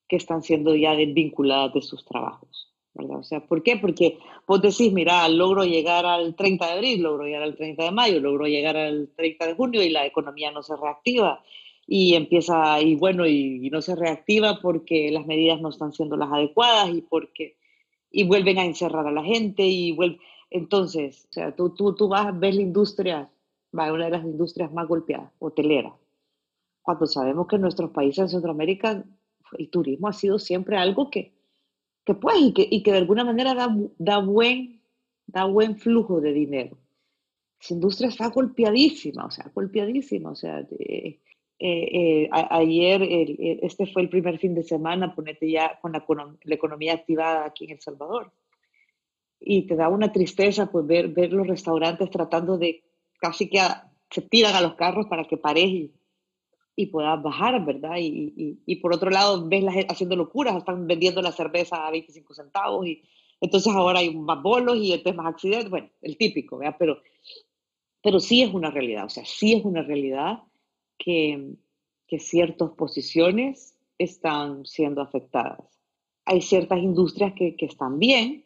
que 0.08 0.16
están 0.16 0.42
siendo 0.42 0.76
ya 0.76 0.96
desvinculadas 0.96 1.74
de 1.74 1.82
sus 1.82 2.06
trabajos. 2.06 2.77
¿Verdad? 2.98 3.20
O 3.20 3.24
sea, 3.24 3.40
¿por 3.40 3.64
qué? 3.64 3.78
Porque 3.78 4.18
vos 4.46 4.62
decís, 4.62 4.92
mira, 4.92 5.28
logro 5.30 5.64
llegar 5.64 6.06
al 6.06 6.36
30 6.36 6.66
de 6.66 6.72
abril, 6.74 7.02
logro 7.04 7.26
llegar 7.26 7.44
al 7.44 7.56
30 7.56 7.84
de 7.84 7.92
mayo, 7.92 8.20
logro 8.20 8.48
llegar 8.48 8.76
al 8.76 9.10
30 9.16 9.48
de 9.48 9.54
junio 9.54 9.84
y 9.84 9.90
la 9.90 10.06
economía 10.06 10.52
no 10.52 10.64
se 10.64 10.76
reactiva. 10.76 11.44
Y 11.86 12.16
empieza, 12.16 12.82
y 12.82 12.96
bueno, 12.96 13.26
y, 13.28 13.70
no 13.70 13.82
se 13.82 13.96
reactiva 13.96 14.60
porque 14.62 15.12
las 15.12 15.26
medidas 15.26 15.62
no 15.62 15.70
están 15.70 15.94
siendo 15.94 16.18
las 16.18 16.32
adecuadas 16.32 16.90
y 16.94 17.02
porque, 17.02 17.56
y 18.12 18.24
vuelven 18.24 18.58
a 18.58 18.66
encerrar 18.66 19.08
a 19.08 19.12
la 19.12 19.24
gente 19.24 19.64
y 19.66 19.94
vuelven. 19.94 20.20
Entonces, 20.50 21.28
o 21.30 21.34
sea, 21.34 21.56
tú, 21.56 21.74
tú, 21.76 21.96
tú 21.96 22.08
vas, 22.08 22.38
ves 22.38 22.56
la 22.56 22.62
industria, 22.62 23.30
va, 23.78 23.94
una 23.94 24.06
de 24.06 24.12
las 24.12 24.24
industrias 24.26 24.72
más 24.74 24.88
golpeadas, 24.88 25.32
hotelera. 25.40 25.96
Cuando 26.82 27.06
sabemos 27.06 27.48
que 27.48 27.58
en 27.58 27.62
nuestros 27.64 27.92
países 27.92 28.20
en 28.20 28.30
Centroamérica 28.30 29.04
el 29.58 29.70
turismo 29.70 30.08
ha 30.08 30.14
sido 30.14 30.40
siempre 30.40 30.78
algo 30.78 31.10
que, 31.10 31.37
que 32.08 32.14
pues, 32.14 32.38
y 32.40 32.54
que, 32.54 32.66
y 32.72 32.84
que 32.84 32.94
de 32.94 33.00
alguna 33.00 33.26
manera 33.26 33.54
da, 33.54 33.68
da, 33.98 34.20
buen, 34.20 34.82
da 35.26 35.44
buen 35.44 35.78
flujo 35.78 36.22
de 36.22 36.32
dinero. 36.32 36.78
Esa 37.60 37.74
industria 37.74 38.08
está 38.08 38.30
golpeadísima, 38.30 39.26
o 39.26 39.30
sea, 39.30 39.52
golpeadísima, 39.54 40.32
o 40.32 40.36
sea, 40.36 40.66
eh, 40.80 41.20
eh, 41.60 42.30
ayer, 42.32 43.02
este 43.62 43.88
fue 43.88 44.04
el 44.04 44.10
primer 44.10 44.40
fin 44.40 44.56
de 44.56 44.64
semana, 44.64 45.14
ponete 45.14 45.52
ya 45.52 45.78
con 45.82 45.92
la, 45.92 46.06
economía 46.46 46.94
activada 46.94 47.46
aquí 47.46 47.66
en 47.66 47.72
El 47.72 47.82
Salvador. 47.82 48.32
Y 49.42 49.64
te 49.64 49.76
da 49.76 49.90
una 49.90 50.14
tristeza 50.14 50.72
pues 50.72 50.88
ver, 50.88 51.10
ver 51.10 51.34
los 51.34 51.46
restaurantes 51.46 52.10
tratando 52.10 52.58
de 52.58 52.86
casi 53.20 53.50
que 53.50 53.60
se 54.10 54.22
tiran 54.22 54.56
a 54.56 54.62
los 54.62 54.76
carros 54.76 55.08
para 55.08 55.26
que 55.26 55.36
pareje 55.36 55.68
y 55.76 55.92
puedas 56.86 57.22
bajar, 57.22 57.66
¿verdad? 57.66 57.98
Y, 57.98 58.34
y, 58.38 58.60
y, 58.66 58.76
por 58.76 58.94
otro 58.94 59.10
lado, 59.10 59.48
ves 59.50 59.64
la 59.64 59.72
gente 59.72 59.92
haciendo 59.92 60.16
locuras, 60.16 60.56
están 60.56 60.86
vendiendo 60.86 61.22
la 61.24 61.32
cerveza 61.32 61.88
a 61.88 61.92
25 61.92 62.36
centavos 62.36 62.86
y 62.86 63.04
entonces 63.42 63.74
ahora 63.74 64.00
hay 64.00 64.16
más 64.16 64.42
bolos 64.42 64.78
y 64.78 64.94
entonces 64.94 65.16
más 65.16 65.34
accidentes, 65.34 65.72
bueno, 65.72 65.90
el 66.02 66.18
típico, 66.18 66.58
¿verdad? 66.58 66.76
Pero, 66.78 67.02
pero 68.02 68.20
sí 68.20 68.44
es 68.44 68.54
una 68.54 68.70
realidad, 68.70 69.06
o 69.06 69.10
sea, 69.10 69.26
sí 69.26 69.54
es 69.54 69.66
una 69.66 69.82
realidad 69.82 70.44
que, 70.98 71.56
que 72.08 72.20
ciertas 72.20 72.70
posiciones 72.72 73.78
están 73.98 74.66
siendo 74.66 75.02
afectadas. 75.02 75.80
Hay 76.26 76.42
ciertas 76.42 76.80
industrias 76.80 77.34
que, 77.34 77.56
que 77.56 77.66
están 77.66 78.00
bien, 78.00 78.46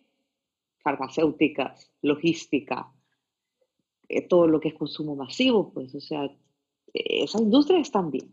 farmacéuticas, 0.80 1.92
logística, 2.02 2.92
eh, 4.08 4.28
todo 4.28 4.48
lo 4.48 4.60
que 4.60 4.70
es 4.70 4.74
consumo 4.74 5.16
masivo, 5.16 5.72
pues, 5.74 5.94
o 5.96 6.02
sea, 6.02 6.30
esas 6.94 7.42
industrias 7.42 7.82
están 7.82 8.12
bien. 8.12 8.32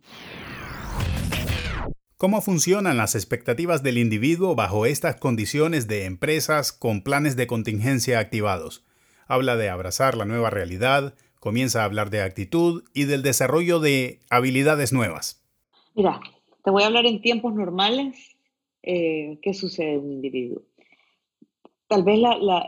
¿Cómo 2.16 2.40
funcionan 2.40 2.96
las 2.96 3.14
expectativas 3.14 3.84
del 3.84 3.96
individuo 3.96 4.56
bajo 4.56 4.86
estas 4.86 5.14
condiciones 5.14 5.86
de 5.86 6.04
empresas 6.04 6.72
con 6.72 7.02
planes 7.02 7.36
de 7.36 7.46
contingencia 7.46 8.18
activados? 8.18 8.84
Habla 9.28 9.54
de 9.54 9.68
abrazar 9.68 10.16
la 10.16 10.24
nueva 10.24 10.50
realidad, 10.50 11.14
comienza 11.38 11.82
a 11.82 11.84
hablar 11.84 12.10
de 12.10 12.22
actitud 12.22 12.82
y 12.92 13.04
del 13.04 13.22
desarrollo 13.22 13.78
de 13.78 14.18
habilidades 14.30 14.92
nuevas. 14.92 15.44
Mira, 15.94 16.20
te 16.64 16.72
voy 16.72 16.82
a 16.82 16.86
hablar 16.86 17.06
en 17.06 17.20
tiempos 17.20 17.54
normales 17.54 18.36
eh, 18.82 19.38
qué 19.40 19.54
sucede 19.54 19.92
en 19.92 20.00
un 20.00 20.12
individuo. 20.14 20.62
Tal 21.86 22.02
vez 22.02 22.18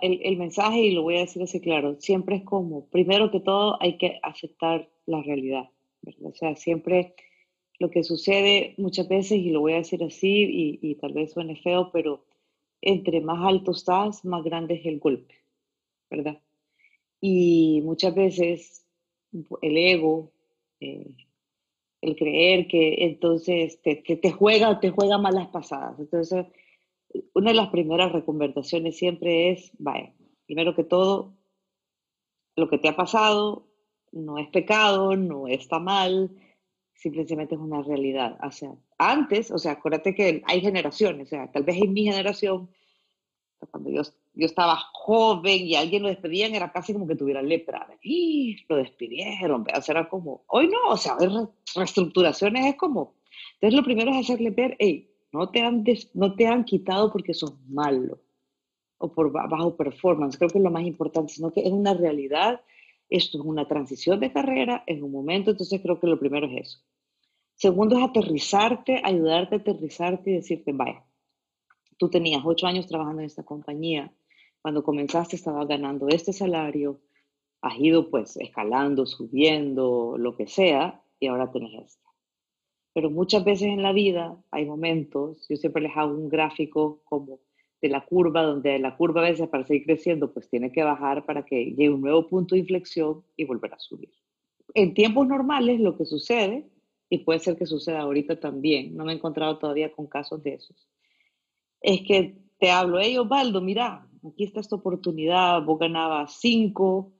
el, 0.01 0.21
el 0.23 0.37
mensaje, 0.37 0.79
y 0.79 0.93
lo 0.93 1.03
voy 1.03 1.17
a 1.17 1.21
decir 1.21 1.43
así 1.43 1.61
claro, 1.61 1.97
siempre 1.99 2.37
es 2.37 2.45
como, 2.45 2.87
primero 2.87 3.33
que 3.33 3.41
todo 3.41 3.83
hay 3.83 3.99
que 3.99 4.21
aceptar 4.23 4.89
la 5.07 5.23
realidad. 5.23 5.71
O 6.23 6.33
sea, 6.33 6.57
siempre 6.57 7.15
lo 7.79 7.91
que 7.91 8.05
sucede 8.05 8.75
muchas 8.77 9.09
veces, 9.09 9.39
y 9.39 9.51
lo 9.51 9.61
voy 9.61 9.73
a 9.73 9.77
decir 9.77 10.05
así, 10.05 10.79
y, 10.81 10.95
tal 10.97 11.15
vez 11.15 11.33
suene 11.33 11.57
feo, 11.57 11.91
pero 11.93 12.27
entre 12.83 13.21
más 13.21 13.41
alto 13.43 13.73
estás, 13.73 14.25
más 14.25 14.45
grande 14.45 14.75
es 14.75 14.87
el 14.87 14.99
golpe, 14.99 15.35
¿verdad? 16.11 16.41
Y 17.21 17.81
muchas 17.83 18.15
veces 18.15 18.87
el 19.63 19.77
ego, 19.77 20.33
eh, 20.81 21.15
el 22.03 22.17
creer 22.17 22.67
que 22.67 23.05
entonces 23.05 23.81
te, 23.83 23.97
te, 23.97 24.31
juega, 24.31 24.81
te 24.81 24.91
juega 24.91 25.19
malas 25.19 25.49
pasadas. 25.49 25.99
Entonces, 25.99 26.47
una 27.35 27.51
de 27.51 27.57
las 27.57 27.69
primeras 27.69 28.13
reconvertaciones 28.13 28.97
siempre 28.97 29.51
es, 29.51 29.73
vaya, 29.79 30.15
primero 30.47 30.75
que 30.75 30.85
todo, 30.85 31.35
lo 32.57 32.69
que 32.69 32.79
te 32.79 32.89
ha 32.89 32.97
pasado, 32.97 33.70
no 34.13 34.39
es 34.39 34.49
pecado, 34.49 35.17
no 35.17 35.47
está 35.49 35.79
mal, 35.79 36.31
simplemente 36.95 37.55
es 37.55 37.61
una 37.61 37.83
realidad. 37.83 38.39
O 38.43 38.51
sea, 38.51 38.75
antes, 38.99 39.51
o 39.51 39.59
sea, 39.59 39.73
acuérdate 39.73 40.15
que 40.15 40.43
hay 40.47 40.61
generaciones, 40.61 41.29
o 41.29 41.31
sea, 41.31 41.51
tal 41.51 41.65
vez 41.65 41.77
en 41.77 41.93
mi 41.93 42.05
generación, 42.05 42.71
cuando 43.71 43.91
yo, 43.91 44.03
yo 44.35 44.47
estaba 44.47 44.77
joven 44.93 45.67
y 45.67 45.77
alguien 45.77 46.03
lo 46.03 46.09
despedían, 46.09 46.55
era 46.55 46.73
casi 46.73 46.93
como 46.93 47.07
que 47.07 47.17
tuviera 47.17 47.43
lepra. 47.43 47.87
Y 48.03 48.65
lo 48.69 48.77
despidieron, 48.77 49.63
o 49.75 49.83
sea, 49.83 49.93
era 49.93 50.09
como, 50.09 50.45
hoy 50.49 50.69
no, 50.69 50.91
o 50.91 50.97
sea, 50.97 51.17
reestructuraciones 51.75 52.67
es 52.67 52.77
como, 52.77 53.15
entonces 53.55 53.79
lo 53.79 53.85
primero 53.85 54.11
es 54.11 54.19
hacerle 54.19 54.51
ver, 54.51 54.77
hey, 54.79 55.11
no 55.33 55.51
te 55.51 55.61
han, 55.61 55.85
no 56.15 56.35
te 56.35 56.47
han 56.47 56.65
quitado 56.65 57.13
porque 57.13 57.35
sos 57.35 57.55
malo 57.69 58.19
o 58.99 59.13
por 59.13 59.33
bajo 59.33 59.77
performance, 59.77 60.37
creo 60.37 60.51
que 60.51 60.59
es 60.59 60.65
lo 60.65 60.71
más 60.71 60.85
importante, 60.85 61.33
sino 61.33 61.51
que 61.51 61.61
es 61.61 61.73
una 61.73 61.95
realidad 61.95 62.61
esto 63.11 63.39
es 63.39 63.45
una 63.45 63.67
transición 63.67 64.21
de 64.21 64.33
carrera 64.33 64.85
en 64.87 65.03
un 65.03 65.11
momento, 65.11 65.51
entonces 65.51 65.81
creo 65.83 66.01
que 66.01 66.07
lo 66.07 66.19
primero 66.19 66.47
es 66.47 66.69
eso. 66.69 66.79
Segundo 67.55 67.99
es 67.99 68.05
aterrizarte, 68.05 69.03
ayudarte 69.05 69.57
a 69.57 69.59
aterrizarte 69.59 70.31
y 70.31 70.35
decirte, 70.35 70.73
vaya, 70.73 71.05
tú 71.99 72.09
tenías 72.09 72.43
ocho 72.45 72.67
años 72.67 72.87
trabajando 72.87 73.21
en 73.21 73.27
esta 73.27 73.43
compañía, 73.43 74.13
cuando 74.63 74.83
comenzaste 74.83 75.37
estabas 75.37 75.67
ganando 75.67 76.09
este 76.09 76.33
salario, 76.33 77.01
has 77.61 77.79
ido 77.79 78.09
pues 78.09 78.37
escalando, 78.37 79.05
subiendo, 79.05 80.17
lo 80.17 80.37
que 80.37 80.47
sea, 80.47 81.03
y 81.19 81.27
ahora 81.27 81.51
tenés 81.51 81.75
este. 81.85 82.05
Pero 82.95 83.11
muchas 83.11 83.45
veces 83.45 83.69
en 83.69 83.83
la 83.83 83.93
vida 83.93 84.37
hay 84.51 84.65
momentos, 84.65 85.47
yo 85.49 85.57
siempre 85.57 85.83
les 85.83 85.97
hago 85.97 86.15
un 86.15 86.29
gráfico 86.29 87.03
como 87.05 87.41
de 87.81 87.89
la 87.89 88.05
curva, 88.05 88.43
donde 88.43 88.79
la 88.79 88.97
curva 88.97 89.21
a 89.21 89.31
veces 89.31 89.49
para 89.49 89.65
seguir 89.65 89.85
creciendo, 89.85 90.33
pues 90.33 90.49
tiene 90.49 90.71
que 90.71 90.83
bajar 90.83 91.25
para 91.25 91.45
que 91.45 91.65
llegue 91.65 91.91
un 91.91 92.03
nuevo 92.03 92.29
punto 92.29 92.55
de 92.55 92.61
inflexión 92.61 93.25
y 93.37 93.45
volver 93.45 93.75
a 93.75 93.79
subir. 93.79 94.11
En 94.75 94.95
tiempos 94.95 95.27
normales 95.27 95.81
lo 95.81 95.97
que 95.97 96.05
sucede, 96.05 96.69
y 97.09 97.19
puede 97.19 97.41
ser 97.41 97.57
que 97.57 97.67
suceda 97.67 98.01
ahorita 98.01 98.39
también, 98.39 98.97
no 98.97 99.05
me 99.05 99.13
he 99.13 99.17
encontrado 99.17 99.59
todavía 99.59 99.93
con 99.93 100.07
casos 100.07 100.43
de 100.43 100.55
esos, 100.55 100.89
es 101.81 102.03
que 102.03 102.37
te 102.59 102.71
hablo, 102.71 102.99
hey 103.01 103.17
Osvaldo, 103.17 103.61
mira, 103.61 104.07
aquí 104.29 104.45
está 104.45 104.61
esta 104.61 104.77
oportunidad, 104.77 105.63
vos 105.65 105.79
ganabas 105.79 106.39
cinco, 106.39 107.15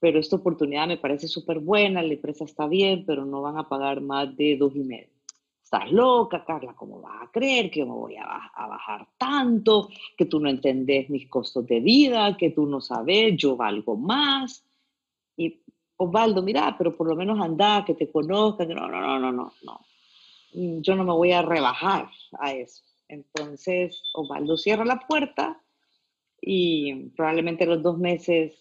pero 0.00 0.18
esta 0.18 0.36
oportunidad 0.36 0.86
me 0.86 0.98
parece 0.98 1.26
súper 1.28 1.60
buena, 1.60 2.02
la 2.02 2.12
empresa 2.12 2.44
está 2.44 2.66
bien, 2.66 3.04
pero 3.06 3.24
no 3.24 3.40
van 3.40 3.56
a 3.56 3.68
pagar 3.68 4.02
más 4.02 4.36
de 4.36 4.56
dos 4.56 4.76
y 4.76 4.80
medio 4.80 5.12
estás 5.72 5.90
loca, 5.90 6.44
Carla, 6.44 6.74
¿cómo 6.74 7.00
vas 7.00 7.22
a 7.22 7.30
creer 7.30 7.70
que 7.70 7.82
me 7.82 7.92
voy 7.92 8.16
a, 8.16 8.50
bajar 8.68 9.08
tanto? 9.16 9.88
Que 10.18 10.26
tú 10.26 10.38
no 10.38 10.50
entendés 10.50 11.08
mis 11.08 11.28
costos 11.30 11.66
de 11.66 11.80
vida, 11.80 12.36
que 12.36 12.50
tú 12.50 12.66
no 12.66 12.82
sabes, 12.82 13.34
yo 13.38 13.56
valgo 13.56 13.96
más. 13.96 14.66
Y 15.34 15.62
Osvaldo, 15.96 16.42
mira, 16.42 16.76
pero 16.76 16.94
por 16.94 17.08
lo 17.08 17.16
menos 17.16 17.40
anda, 17.40 17.84
que 17.86 17.94
te 17.94 18.10
conozcan. 18.10 18.68
No, 18.68 18.86
no, 18.86 19.00
no, 19.00 19.18
no, 19.18 19.32
no, 19.32 19.52
no. 19.62 19.80
Mm, 20.52 20.82
yo 20.82 20.94
no 20.94 21.04
me 21.04 21.12
voy 21.12 21.32
a 21.32 21.40
rebajar 21.40 22.10
a 22.38 22.52
eso. 22.52 22.82
Entonces, 23.08 24.02
Osvaldo 24.12 24.58
cierra 24.58 24.84
la 24.84 25.00
puerta 25.00 25.58
y 26.38 27.08
probablemente 27.16 27.64
los 27.64 27.82
dos 27.82 27.96
meses 27.96 28.52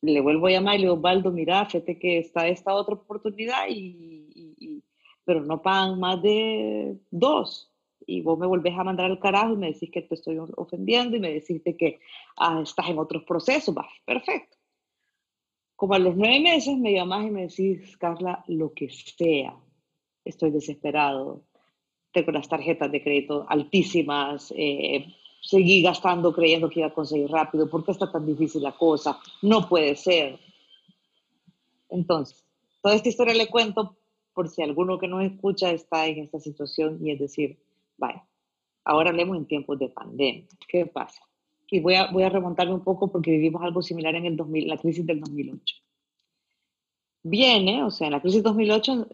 le 0.00 0.20
vuelvo 0.20 0.48
a 0.48 0.50
llamar 0.50 0.74
y 0.74 0.78
le 0.78 0.84
digo, 0.86 0.94
Osvaldo, 0.94 1.30
mira, 1.30 1.64
fíjate 1.66 1.96
que 1.96 2.18
está 2.18 2.48
esta 2.48 2.74
otra 2.74 2.96
oportunidad 2.96 3.68
y 3.68 4.33
pero 5.24 5.42
no 5.42 5.62
pagan 5.62 5.98
más 5.98 6.22
de 6.22 6.96
dos. 7.10 7.70
Y 8.06 8.20
vos 8.20 8.38
me 8.38 8.46
volvés 8.46 8.74
a 8.78 8.84
mandar 8.84 9.10
al 9.10 9.18
carajo 9.18 9.54
y 9.54 9.56
me 9.56 9.72
decís 9.72 9.90
que 9.90 10.02
te 10.02 10.14
estoy 10.14 10.38
ofendiendo 10.56 11.16
y 11.16 11.20
me 11.20 11.32
decís 11.32 11.62
que 11.78 12.00
ah, 12.36 12.60
estás 12.62 12.88
en 12.90 12.98
otros 12.98 13.24
procesos. 13.24 13.74
Va, 13.74 13.88
perfecto. 14.04 14.56
Como 15.76 15.94
a 15.94 15.98
los 15.98 16.14
nueve 16.16 16.40
meses 16.40 16.76
me 16.76 16.92
llamás 16.92 17.26
y 17.26 17.30
me 17.30 17.42
decís, 17.42 17.96
Carla, 17.96 18.44
lo 18.46 18.72
que 18.72 18.90
sea, 18.90 19.56
estoy 20.24 20.50
desesperado, 20.50 21.42
tengo 22.12 22.30
las 22.30 22.48
tarjetas 22.48 22.92
de 22.92 23.02
crédito 23.02 23.44
altísimas, 23.48 24.52
eh, 24.56 25.06
seguí 25.40 25.82
gastando 25.82 26.32
creyendo 26.32 26.70
que 26.70 26.80
iba 26.80 26.88
a 26.88 26.94
conseguir 26.94 27.28
rápido, 27.28 27.68
¿por 27.68 27.84
qué 27.84 27.90
está 27.90 28.10
tan 28.10 28.24
difícil 28.24 28.62
la 28.62 28.72
cosa? 28.72 29.18
No 29.42 29.68
puede 29.68 29.96
ser. 29.96 30.38
Entonces, 31.90 32.44
toda 32.80 32.94
esta 32.94 33.08
historia 33.08 33.34
le 33.34 33.48
cuento 33.48 33.96
por 34.34 34.48
si 34.48 34.62
alguno 34.62 34.98
que 34.98 35.08
nos 35.08 35.24
escucha 35.24 35.70
está 35.70 36.06
en 36.06 36.18
esta 36.18 36.40
situación 36.40 36.98
y 37.00 37.12
es 37.12 37.20
decir, 37.20 37.58
vaya, 37.96 38.26
ahora 38.84 39.10
hablemos 39.10 39.36
en 39.36 39.46
tiempos 39.46 39.78
de 39.78 39.88
pandemia. 39.88 40.46
¿Qué 40.68 40.86
pasa? 40.86 41.22
y 41.74 41.80
voy 41.80 41.94
a, 41.94 42.10
voy 42.10 42.22
a 42.22 42.28
remontarme 42.28 42.74
un 42.74 42.84
poco 42.84 43.10
porque 43.10 43.32
vivimos 43.32 43.62
algo 43.62 43.82
similar 43.82 44.14
en 44.14 44.26
el 44.26 44.36
2000, 44.36 44.68
la 44.68 44.78
crisis 44.78 45.04
del 45.04 45.20
2008. 45.20 45.76
Viene, 47.24 47.82
o 47.82 47.90
sea, 47.90 48.06
en 48.06 48.12
la 48.12 48.20
crisis 48.20 48.42
del 48.42 48.52
2008 48.52 49.08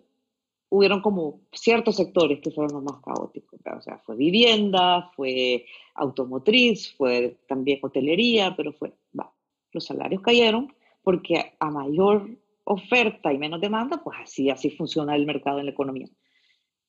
hubieron 0.69 1.01
como 1.01 1.41
ciertos 1.53 1.97
sectores 1.97 2.41
que 2.41 2.51
fueron 2.51 2.75
los 2.75 2.83
más 2.83 3.03
caóticos. 3.03 3.59
O 3.77 3.81
sea, 3.81 3.99
fue 4.05 4.17
vivienda, 4.17 5.11
fue 5.17 5.65
automotriz, 5.95 6.95
fue 6.97 7.39
también 7.49 7.79
hotelería, 7.83 8.55
pero 8.55 8.75
fue, 8.75 8.93
va, 9.19 9.33
los 9.73 9.87
salarios 9.87 10.21
cayeron 10.21 10.73
porque 11.03 11.55
a 11.59 11.71
mayor 11.71 12.29
oferta 12.73 13.33
y 13.33 13.39
menos 13.39 13.61
demanda, 13.61 14.01
pues 14.03 14.19
así, 14.23 14.49
así 14.49 14.71
funciona 14.71 15.17
el 15.17 15.27
mercado 15.27 15.59
en 15.59 15.67
la 15.67 15.73
economía. 15.73 16.09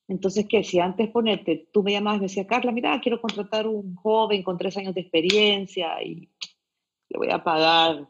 Entonces, 0.06 0.46
que 0.48 0.62
si 0.62 0.78
antes 0.78 1.10
ponerte, 1.10 1.68
tú 1.72 1.82
me 1.82 1.92
llamabas 1.92 2.18
y 2.18 2.20
me 2.20 2.26
decías, 2.26 2.46
Carla, 2.46 2.70
mira, 2.70 3.00
quiero 3.00 3.20
contratar 3.20 3.66
un 3.66 3.96
joven 3.96 4.44
con 4.44 4.58
tres 4.58 4.76
años 4.76 4.94
de 4.94 5.00
experiencia 5.00 6.00
y 6.02 6.28
le 7.08 7.18
voy 7.18 7.30
a 7.30 7.42
pagar 7.42 8.08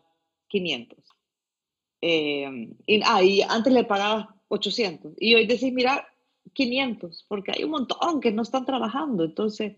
500. 0.49 0.99
Eh, 2.02 2.69
y, 2.87 3.00
ah, 3.05 3.23
y 3.23 3.41
antes 3.41 3.73
le 3.73 3.85
pagabas 3.85 4.26
800. 4.49 5.14
Y 5.19 5.35
hoy 5.35 5.47
decís, 5.47 5.73
mira, 5.73 6.07
500, 6.52 7.25
porque 7.26 7.52
hay 7.57 7.64
un 7.64 7.71
montón 7.71 8.21
que 8.21 8.33
no 8.33 8.43
están 8.43 8.67
trabajando. 8.67 9.25
Entonces, 9.25 9.76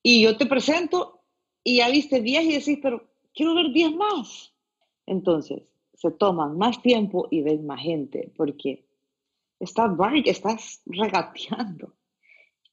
y 0.00 0.22
yo 0.22 0.36
te 0.36 0.46
presento 0.46 1.22
y 1.64 1.78
ya 1.78 1.90
viste 1.90 2.20
10 2.20 2.44
y 2.44 2.52
decís, 2.52 2.78
pero 2.80 3.08
quiero 3.34 3.54
ver 3.56 3.72
10 3.72 3.96
más. 3.96 4.54
Entonces, 5.06 5.62
se 5.96 6.10
toman 6.10 6.56
más 6.58 6.82
tiempo 6.82 7.26
y 7.30 7.42
ven 7.42 7.66
más 7.66 7.80
gente, 7.80 8.32
porque 8.36 8.86
estás, 9.58 9.90
estás 10.24 10.82
regateando. 10.86 11.94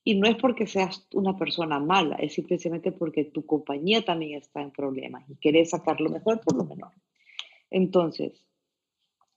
Y 0.03 0.15
no 0.15 0.27
es 0.27 0.36
porque 0.36 0.68
seas 0.68 1.08
una 1.13 1.38
persona 1.38 1.80
mala, 1.80 2.18
es 2.18 2.34
simplemente 2.34 2.92
porque 2.92 3.24
tu 3.24 3.46
compañía 3.46 4.03
también 4.03 4.38
está 4.38 4.62
en 4.62 4.72
problemas 4.72 5.24
y 5.30 5.36
quieres 5.36 5.70
sacar 5.70 6.01
lo 6.01 6.10
mejor 6.10 6.42
por 6.42 6.58
lo 6.58 6.65
menor. 6.65 6.92
Entonces, 7.72 8.46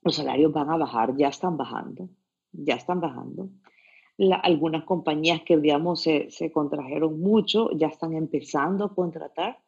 los 0.03 0.17
salarios 0.17 0.53
van 0.53 0.71
a 0.71 0.77
bajar, 0.77 1.17
ya 1.17 1.29
están 1.29 1.57
bajando, 1.57 2.09
ya 2.53 2.75
están 2.75 3.01
bajando. 3.01 3.49
algunas 4.43 4.83
compañías 4.85 5.43
que, 5.43 5.57
digamos, 5.57 6.03
se, 6.03 6.31
se, 6.31 6.51
contrajeron 6.51 7.21
mucho, 7.21 7.71
ya 7.71 7.87
están 7.87 8.15
empezando 8.15 8.87
a 8.87 8.95
contratar, 8.95 9.59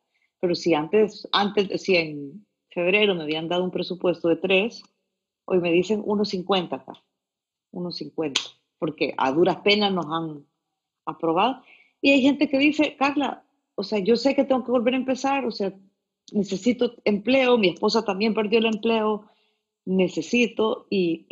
pero 0.41 0.57
si 0.57 0.75
antes, 0.75 1.29
antes, 1.31 1.81
si 1.81 1.95
en 1.95 2.48
febrero 2.79 3.17
me 3.17 3.25
habían 3.25 3.49
dado 3.49 3.65
un 3.65 3.73
presupuesto 3.73 4.29
de 4.29 4.37
3, 4.37 4.83
hoy 5.47 5.59
me 5.59 5.73
dicen 5.73 6.01
1.50 6.03 6.73
acá. 6.75 6.93
1.50, 7.73 8.39
porque 8.79 9.15
a 9.17 9.33
duras 9.33 9.59
penas 9.59 9.93
nos 9.93 10.07
han 10.07 10.47
aprobado. 11.05 11.63
Y 12.01 12.13
hay 12.13 12.23
gente 12.23 12.49
que 12.49 12.59
dice, 12.59 12.97
Carla, 12.97 13.45
o 13.75 13.83
sea, 13.83 13.99
yo 13.99 14.17
sé 14.17 14.35
que 14.37 14.45
tengo 14.45 14.65
que 14.65 14.71
volver 14.71 14.95
a 14.95 14.99
empezar, 14.99 15.45
o 15.45 15.51
sea, 15.51 15.75
necesito 16.33 16.95
empleo, 17.05 17.59
mi 17.59 17.71
esposa 17.71 18.05
también 18.05 18.33
perdió 18.33 18.61
el 18.61 18.67
empleo, 18.67 19.27
necesito, 19.85 20.87
y, 20.89 21.27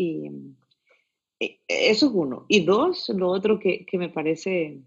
eso 1.68 2.06
es 2.06 2.12
uno. 2.12 2.46
Y 2.48 2.64
dos, 2.64 3.08
lo 3.10 3.28
otro 3.28 3.60
que, 3.60 3.86
que 3.86 3.98
me 3.98 4.08
parece, 4.08 4.80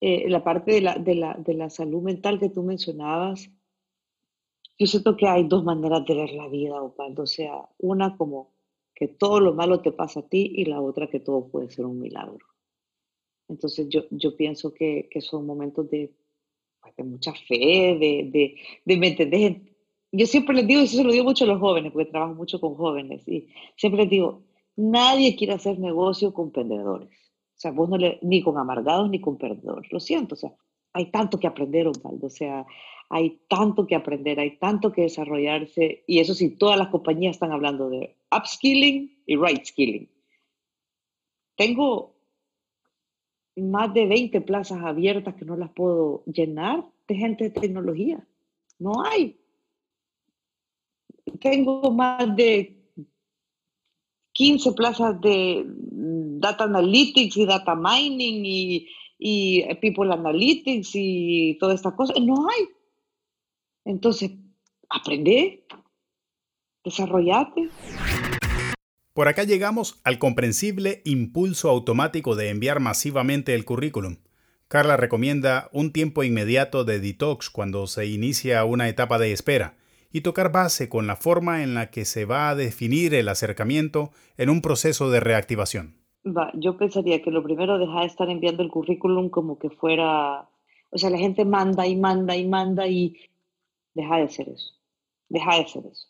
eh, 0.00 0.28
la 0.28 0.42
parte 0.42 0.72
de 0.72 0.80
la, 0.80 0.94
de, 0.96 1.14
la, 1.14 1.34
de 1.34 1.54
la 1.54 1.70
salud 1.70 2.02
mental 2.02 2.40
que 2.40 2.48
tú 2.48 2.64
mencionabas, 2.64 3.50
yo 4.78 4.86
siento 4.86 5.16
que 5.16 5.26
hay 5.26 5.44
dos 5.44 5.64
maneras 5.64 6.04
de 6.06 6.14
ver 6.14 6.32
la 6.32 6.48
vida, 6.48 6.80
Opaldo. 6.80 7.24
O 7.24 7.26
sea, 7.26 7.68
una 7.78 8.16
como 8.16 8.52
que 8.94 9.08
todo 9.08 9.40
lo 9.40 9.54
malo 9.54 9.80
te 9.80 9.92
pasa 9.92 10.20
a 10.20 10.28
ti 10.28 10.52
y 10.56 10.64
la 10.64 10.80
otra 10.80 11.08
que 11.08 11.20
todo 11.20 11.48
puede 11.48 11.70
ser 11.70 11.86
un 11.86 12.00
milagro. 12.00 12.38
Entonces 13.48 13.88
yo, 13.88 14.02
yo 14.10 14.36
pienso 14.36 14.72
que, 14.74 15.08
que 15.10 15.20
son 15.20 15.46
momentos 15.46 15.88
de, 15.90 16.12
pues, 16.80 16.94
de 16.96 17.04
mucha 17.04 17.32
fe, 17.32 17.96
de, 17.98 18.28
de, 18.30 18.56
de, 18.84 18.96
¿me 18.96 19.08
entendés? 19.08 19.56
Yo 20.12 20.26
siempre 20.26 20.54
les 20.54 20.66
digo, 20.66 20.80
y 20.80 20.84
eso 20.84 20.96
se 20.96 21.04
lo 21.04 21.12
digo 21.12 21.24
mucho 21.24 21.44
a 21.44 21.48
los 21.48 21.60
jóvenes, 21.60 21.92
porque 21.92 22.10
trabajo 22.10 22.34
mucho 22.34 22.60
con 22.60 22.74
jóvenes, 22.74 23.26
y 23.28 23.48
siempre 23.76 24.02
les 24.02 24.10
digo, 24.10 24.42
nadie 24.76 25.36
quiere 25.36 25.54
hacer 25.54 25.78
negocio 25.78 26.32
con 26.32 26.50
perdedores. 26.50 27.10
O 27.10 27.60
sea, 27.60 27.72
vos 27.72 27.88
no 27.88 27.98
le, 27.98 28.18
ni 28.22 28.42
con 28.42 28.56
amargados 28.56 29.10
ni 29.10 29.20
con 29.20 29.36
perdedores. 29.36 29.90
Lo 29.92 30.00
siento, 30.00 30.34
o 30.34 30.38
sea, 30.38 30.54
hay 30.92 31.10
tanto 31.10 31.38
que 31.38 31.46
aprender, 31.46 31.88
Osvaldo. 31.88 32.26
O 32.26 32.30
sea, 32.30 32.66
hay 33.10 33.40
tanto 33.48 33.86
que 33.86 33.94
aprender, 33.94 34.38
hay 34.38 34.58
tanto 34.58 34.92
que 34.92 35.02
desarrollarse, 35.02 36.04
y 36.06 36.18
eso 36.18 36.34
sí, 36.34 36.50
todas 36.50 36.78
las 36.78 36.88
compañías 36.88 37.36
están 37.36 37.52
hablando 37.52 37.88
de 37.88 38.16
upskilling 38.30 39.22
y 39.26 39.36
right 39.36 39.64
skilling. 39.64 40.08
Tengo 41.56 42.14
más 43.56 43.92
de 43.94 44.06
20 44.06 44.40
plazas 44.42 44.82
abiertas 44.82 45.34
que 45.34 45.44
no 45.44 45.56
las 45.56 45.70
puedo 45.70 46.22
llenar 46.26 46.84
de 47.08 47.14
gente 47.14 47.44
de 47.44 47.50
tecnología. 47.50 48.24
No 48.78 49.02
hay. 49.02 49.40
Tengo 51.40 51.90
más 51.90 52.34
de 52.36 52.76
15 54.32 54.72
plazas 54.72 55.20
de 55.20 55.64
data 55.66 56.64
analytics 56.64 57.36
y 57.36 57.46
data 57.46 57.74
mining 57.74 58.44
y, 58.44 58.88
y 59.18 59.74
people 59.80 60.12
analytics 60.12 60.90
y 60.94 61.56
todas 61.58 61.76
estas 61.76 61.94
cosas. 61.94 62.20
No 62.20 62.46
hay. 62.48 62.77
Entonces, 63.88 64.32
aprende, 64.90 65.64
desarrollate. 66.84 67.70
Por 69.14 69.28
acá 69.28 69.44
llegamos 69.44 69.98
al 70.04 70.18
comprensible 70.18 71.00
impulso 71.06 71.70
automático 71.70 72.36
de 72.36 72.50
enviar 72.50 72.80
masivamente 72.80 73.54
el 73.54 73.64
currículum. 73.64 74.18
Carla 74.68 74.98
recomienda 74.98 75.70
un 75.72 75.90
tiempo 75.90 76.22
inmediato 76.22 76.84
de 76.84 77.00
detox 77.00 77.48
cuando 77.48 77.86
se 77.86 78.06
inicia 78.06 78.62
una 78.66 78.90
etapa 78.90 79.18
de 79.18 79.32
espera 79.32 79.78
y 80.12 80.20
tocar 80.20 80.52
base 80.52 80.90
con 80.90 81.06
la 81.06 81.16
forma 81.16 81.62
en 81.62 81.72
la 81.72 81.90
que 81.90 82.04
se 82.04 82.26
va 82.26 82.50
a 82.50 82.54
definir 82.54 83.14
el 83.14 83.28
acercamiento 83.28 84.10
en 84.36 84.50
un 84.50 84.60
proceso 84.60 85.10
de 85.10 85.20
reactivación. 85.20 85.96
Va, 86.26 86.52
yo 86.54 86.76
pensaría 86.76 87.22
que 87.22 87.30
lo 87.30 87.42
primero 87.42 87.78
deja 87.78 88.00
de 88.00 88.06
estar 88.06 88.28
enviando 88.28 88.62
el 88.62 88.68
currículum 88.68 89.30
como 89.30 89.58
que 89.58 89.70
fuera, 89.70 90.46
o 90.90 90.98
sea, 90.98 91.08
la 91.08 91.16
gente 91.16 91.46
manda 91.46 91.86
y 91.86 91.96
manda 91.96 92.36
y 92.36 92.46
manda 92.46 92.86
y 92.86 93.16
Deja 93.98 94.18
de 94.18 94.22
hacer 94.22 94.48
eso. 94.48 94.70
Deja 95.28 95.56
de 95.56 95.62
hacer 95.62 95.82
eso. 95.90 96.06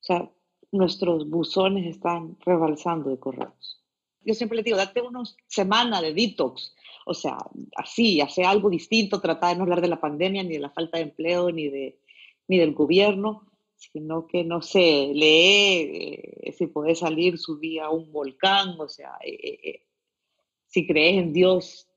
O 0.00 0.02
sea, 0.02 0.30
nuestros 0.72 1.30
buzones 1.30 1.86
están 1.86 2.36
rebalsando 2.44 3.10
de 3.10 3.20
correos. 3.20 3.80
Yo 4.22 4.34
siempre 4.34 4.56
les 4.56 4.64
digo, 4.64 4.76
date 4.76 5.00
una 5.00 5.22
semana 5.46 6.02
de 6.02 6.14
detox. 6.14 6.74
O 7.06 7.14
sea, 7.14 7.38
así, 7.76 8.20
hace 8.20 8.42
algo 8.42 8.68
distinto, 8.68 9.20
trata 9.20 9.50
de 9.50 9.54
no 9.54 9.62
hablar 9.62 9.80
de 9.80 9.86
la 9.86 10.00
pandemia, 10.00 10.42
ni 10.42 10.54
de 10.54 10.58
la 10.58 10.70
falta 10.70 10.98
de 10.98 11.04
empleo, 11.04 11.52
ni, 11.52 11.68
de, 11.68 12.00
ni 12.48 12.58
del 12.58 12.74
gobierno, 12.74 13.46
sino 13.76 14.26
que, 14.26 14.42
no 14.42 14.60
sé, 14.60 15.12
lee, 15.14 16.18
eh, 16.42 16.52
si 16.58 16.66
puedes 16.66 16.98
salir, 16.98 17.38
subí 17.38 17.78
a 17.78 17.88
un 17.88 18.10
volcán, 18.10 18.80
o 18.80 18.88
sea, 18.88 19.12
eh, 19.24 19.60
eh, 19.62 19.86
si 20.66 20.88
crees 20.88 21.22
en 21.22 21.32
Dios, 21.32 21.88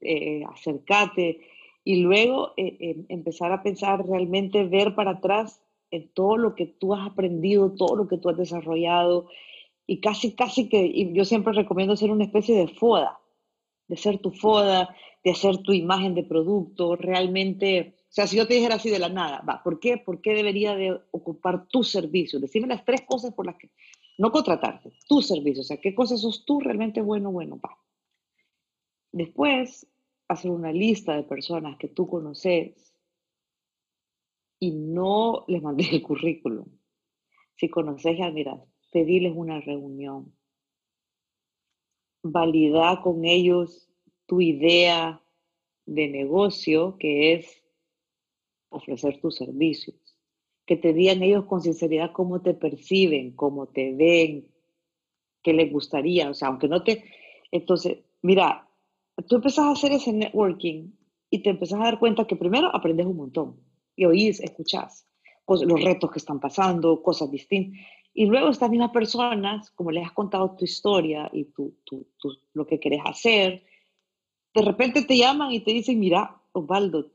acércate 0.53 1.54
y 1.85 1.97
luego 1.97 2.53
eh, 2.57 2.75
em, 2.79 3.05
empezar 3.07 3.53
a 3.53 3.63
pensar 3.63 4.05
realmente, 4.05 4.65
ver 4.65 4.95
para 4.95 5.11
atrás 5.11 5.61
en 5.91 6.09
todo 6.09 6.35
lo 6.35 6.55
que 6.55 6.65
tú 6.65 6.95
has 6.95 7.07
aprendido, 7.07 7.75
todo 7.75 7.95
lo 7.95 8.07
que 8.07 8.17
tú 8.17 8.27
has 8.27 8.37
desarrollado 8.37 9.29
y 9.85 10.01
casi, 10.01 10.33
casi 10.33 10.67
que, 10.67 11.13
yo 11.13 11.23
siempre 11.25 11.53
recomiendo 11.53 11.93
hacer 11.93 12.09
una 12.09 12.25
especie 12.25 12.57
de 12.57 12.67
foda, 12.67 13.19
de 13.87 13.95
ser 13.97 14.17
tu 14.17 14.31
foda, 14.31 14.95
de 15.23 15.31
hacer 15.31 15.57
tu 15.59 15.73
imagen 15.73 16.15
de 16.15 16.23
producto, 16.23 16.95
realmente, 16.95 17.95
o 18.09 18.13
sea, 18.13 18.25
si 18.25 18.35
yo 18.35 18.47
te 18.47 18.55
dijera 18.55 18.75
así 18.75 18.89
de 18.89 18.99
la 18.99 19.09
nada, 19.09 19.43
va, 19.47 19.61
¿por 19.63 19.79
qué? 19.79 19.97
¿Por 19.97 20.21
qué 20.21 20.33
debería 20.33 20.75
de 20.75 20.99
ocupar 21.11 21.67
tu 21.67 21.83
servicio? 21.83 22.39
Decime 22.39 22.67
las 22.67 22.83
tres 22.83 23.01
cosas 23.01 23.31
por 23.35 23.45
las 23.45 23.57
que, 23.57 23.69
no 24.17 24.31
contratarte, 24.31 24.91
tu 25.07 25.21
servicio, 25.21 25.61
o 25.61 25.65
sea, 25.65 25.77
¿qué 25.77 25.93
cosas 25.93 26.21
sos 26.21 26.45
tú 26.45 26.59
realmente 26.59 26.99
bueno, 27.01 27.31
bueno, 27.31 27.59
va. 27.63 27.77
Después, 29.11 29.87
hacer 30.27 30.51
una 30.51 30.71
lista 30.71 31.15
de 31.15 31.23
personas 31.23 31.77
que 31.77 31.87
tú 31.87 32.07
conoces 32.07 32.93
y 34.59 34.71
no 34.71 35.45
les 35.47 35.61
mandes 35.61 35.91
el 35.91 36.01
currículum. 36.01 36.65
Si 37.55 37.69
conoces 37.69 38.17
y 38.17 38.21
admiras, 38.21 38.59
pedirles 38.91 39.33
una 39.35 39.59
reunión. 39.61 40.33
Validar 42.23 43.01
con 43.01 43.25
ellos 43.25 43.89
tu 44.25 44.41
idea 44.41 45.21
de 45.85 46.07
negocio, 46.07 46.97
que 46.97 47.33
es 47.33 47.63
ofrecer 48.69 49.19
tus 49.21 49.35
servicios. 49.35 49.95
Que 50.65 50.75
te 50.75 50.93
digan 50.93 51.21
ellos 51.21 51.45
con 51.45 51.61
sinceridad 51.61 52.11
cómo 52.11 52.41
te 52.41 52.55
perciben, 52.55 53.35
cómo 53.35 53.67
te 53.67 53.93
ven, 53.93 54.51
qué 55.43 55.53
les 55.53 55.71
gustaría. 55.71 56.29
O 56.29 56.33
sea, 56.33 56.47
aunque 56.47 56.67
no 56.67 56.83
te... 56.83 57.03
Entonces, 57.51 57.99
mira, 58.23 58.64
tú 59.27 59.35
empezás 59.35 59.65
a 59.65 59.71
hacer 59.71 59.91
ese 59.91 60.13
networking 60.13 60.91
y 61.29 61.39
te 61.41 61.49
empezás 61.49 61.79
a 61.79 61.83
dar 61.83 61.99
cuenta 61.99 62.25
que 62.27 62.35
primero 62.35 62.73
aprendes 62.75 63.05
un 63.05 63.17
montón 63.17 63.59
y 63.95 64.05
oís, 64.05 64.39
escuchás 64.39 65.07
los 65.47 65.83
retos 65.83 66.11
que 66.11 66.19
están 66.19 66.39
pasando, 66.39 67.01
cosas 67.01 67.29
distintas. 67.29 67.79
Y 68.13 68.25
luego 68.25 68.49
estas 68.49 68.69
mismas 68.69 68.91
personas, 68.91 69.69
como 69.71 69.91
les 69.91 70.05
has 70.05 70.13
contado 70.13 70.55
tu 70.55 70.65
historia 70.65 71.29
y 71.33 71.45
tu, 71.45 71.75
tu, 71.85 72.07
lo 72.53 72.65
que 72.65 72.79
querés 72.79 73.01
hacer, 73.05 73.63
de 74.53 74.61
repente 74.61 75.03
te 75.03 75.17
llaman 75.17 75.51
y 75.51 75.59
te 75.59 75.71
dicen, 75.71 75.99
mira, 75.99 76.41
Osvaldo, 76.53 77.11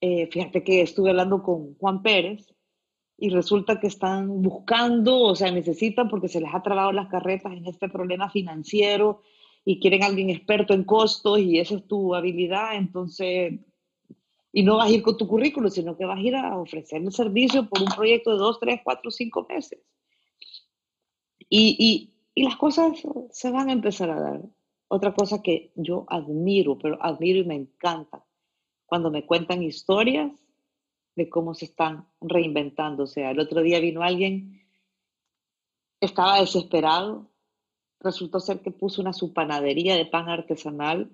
Eh, 0.00 0.28
fíjate 0.30 0.62
que 0.62 0.82
estuve 0.82 1.10
hablando 1.10 1.42
con 1.42 1.74
Juan 1.78 2.02
Pérez 2.02 2.54
y 3.18 3.30
resulta 3.30 3.80
que 3.80 3.86
están 3.86 4.42
buscando, 4.42 5.20
o 5.20 5.34
sea, 5.34 5.50
necesitan 5.50 6.08
porque 6.08 6.28
se 6.28 6.40
les 6.40 6.52
ha 6.54 6.60
trabado 6.60 6.92
las 6.92 7.08
carretas 7.08 7.52
en 7.52 7.64
este 7.66 7.88
problema 7.88 8.28
financiero 8.28 9.22
y 9.68 9.80
quieren 9.80 10.04
a 10.04 10.06
alguien 10.06 10.30
experto 10.30 10.74
en 10.74 10.84
costos 10.84 11.40
y 11.40 11.58
esa 11.58 11.74
es 11.74 11.88
tu 11.88 12.14
habilidad, 12.14 12.76
entonces, 12.76 13.52
y 14.52 14.62
no 14.62 14.76
vas 14.76 14.88
a 14.88 14.92
ir 14.92 15.02
con 15.02 15.16
tu 15.16 15.26
currículum, 15.26 15.68
sino 15.68 15.96
que 15.96 16.04
vas 16.04 16.18
a 16.18 16.22
ir 16.22 16.36
a 16.36 16.56
ofrecer 16.56 17.02
el 17.02 17.12
servicio 17.12 17.68
por 17.68 17.82
un 17.82 17.88
proyecto 17.88 18.30
de 18.30 18.38
dos, 18.38 18.60
tres, 18.60 18.80
cuatro, 18.84 19.10
cinco 19.10 19.44
meses. 19.48 19.80
Y, 21.48 21.76
y, 21.80 22.14
y 22.32 22.44
las 22.44 22.54
cosas 22.54 22.92
se 23.32 23.50
van 23.50 23.68
a 23.68 23.72
empezar 23.72 24.08
a 24.08 24.20
dar. 24.20 24.40
Otra 24.86 25.12
cosa 25.12 25.42
que 25.42 25.72
yo 25.74 26.06
admiro, 26.08 26.78
pero 26.78 27.02
admiro 27.02 27.40
y 27.40 27.44
me 27.44 27.56
encanta, 27.56 28.24
cuando 28.86 29.10
me 29.10 29.26
cuentan 29.26 29.64
historias 29.64 30.30
de 31.16 31.28
cómo 31.28 31.54
se 31.54 31.64
están 31.64 32.06
reinventando. 32.20 33.02
O 33.02 33.08
sea, 33.08 33.32
el 33.32 33.40
otro 33.40 33.62
día 33.62 33.80
vino 33.80 34.02
alguien, 34.02 34.62
estaba 36.00 36.38
desesperado, 36.38 37.32
resultó 38.00 38.40
ser 38.40 38.60
que 38.60 38.70
puso 38.70 39.00
una 39.00 39.12
supanadería 39.12 39.96
de 39.96 40.06
pan 40.06 40.28
artesanal 40.28 41.10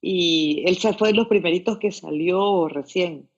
y 0.00 0.64
él 0.66 0.76
fue 0.98 1.08
de 1.08 1.14
los 1.14 1.28
primeritos 1.28 1.78
que 1.78 1.92
salió 1.92 2.68
recién. 2.68 3.30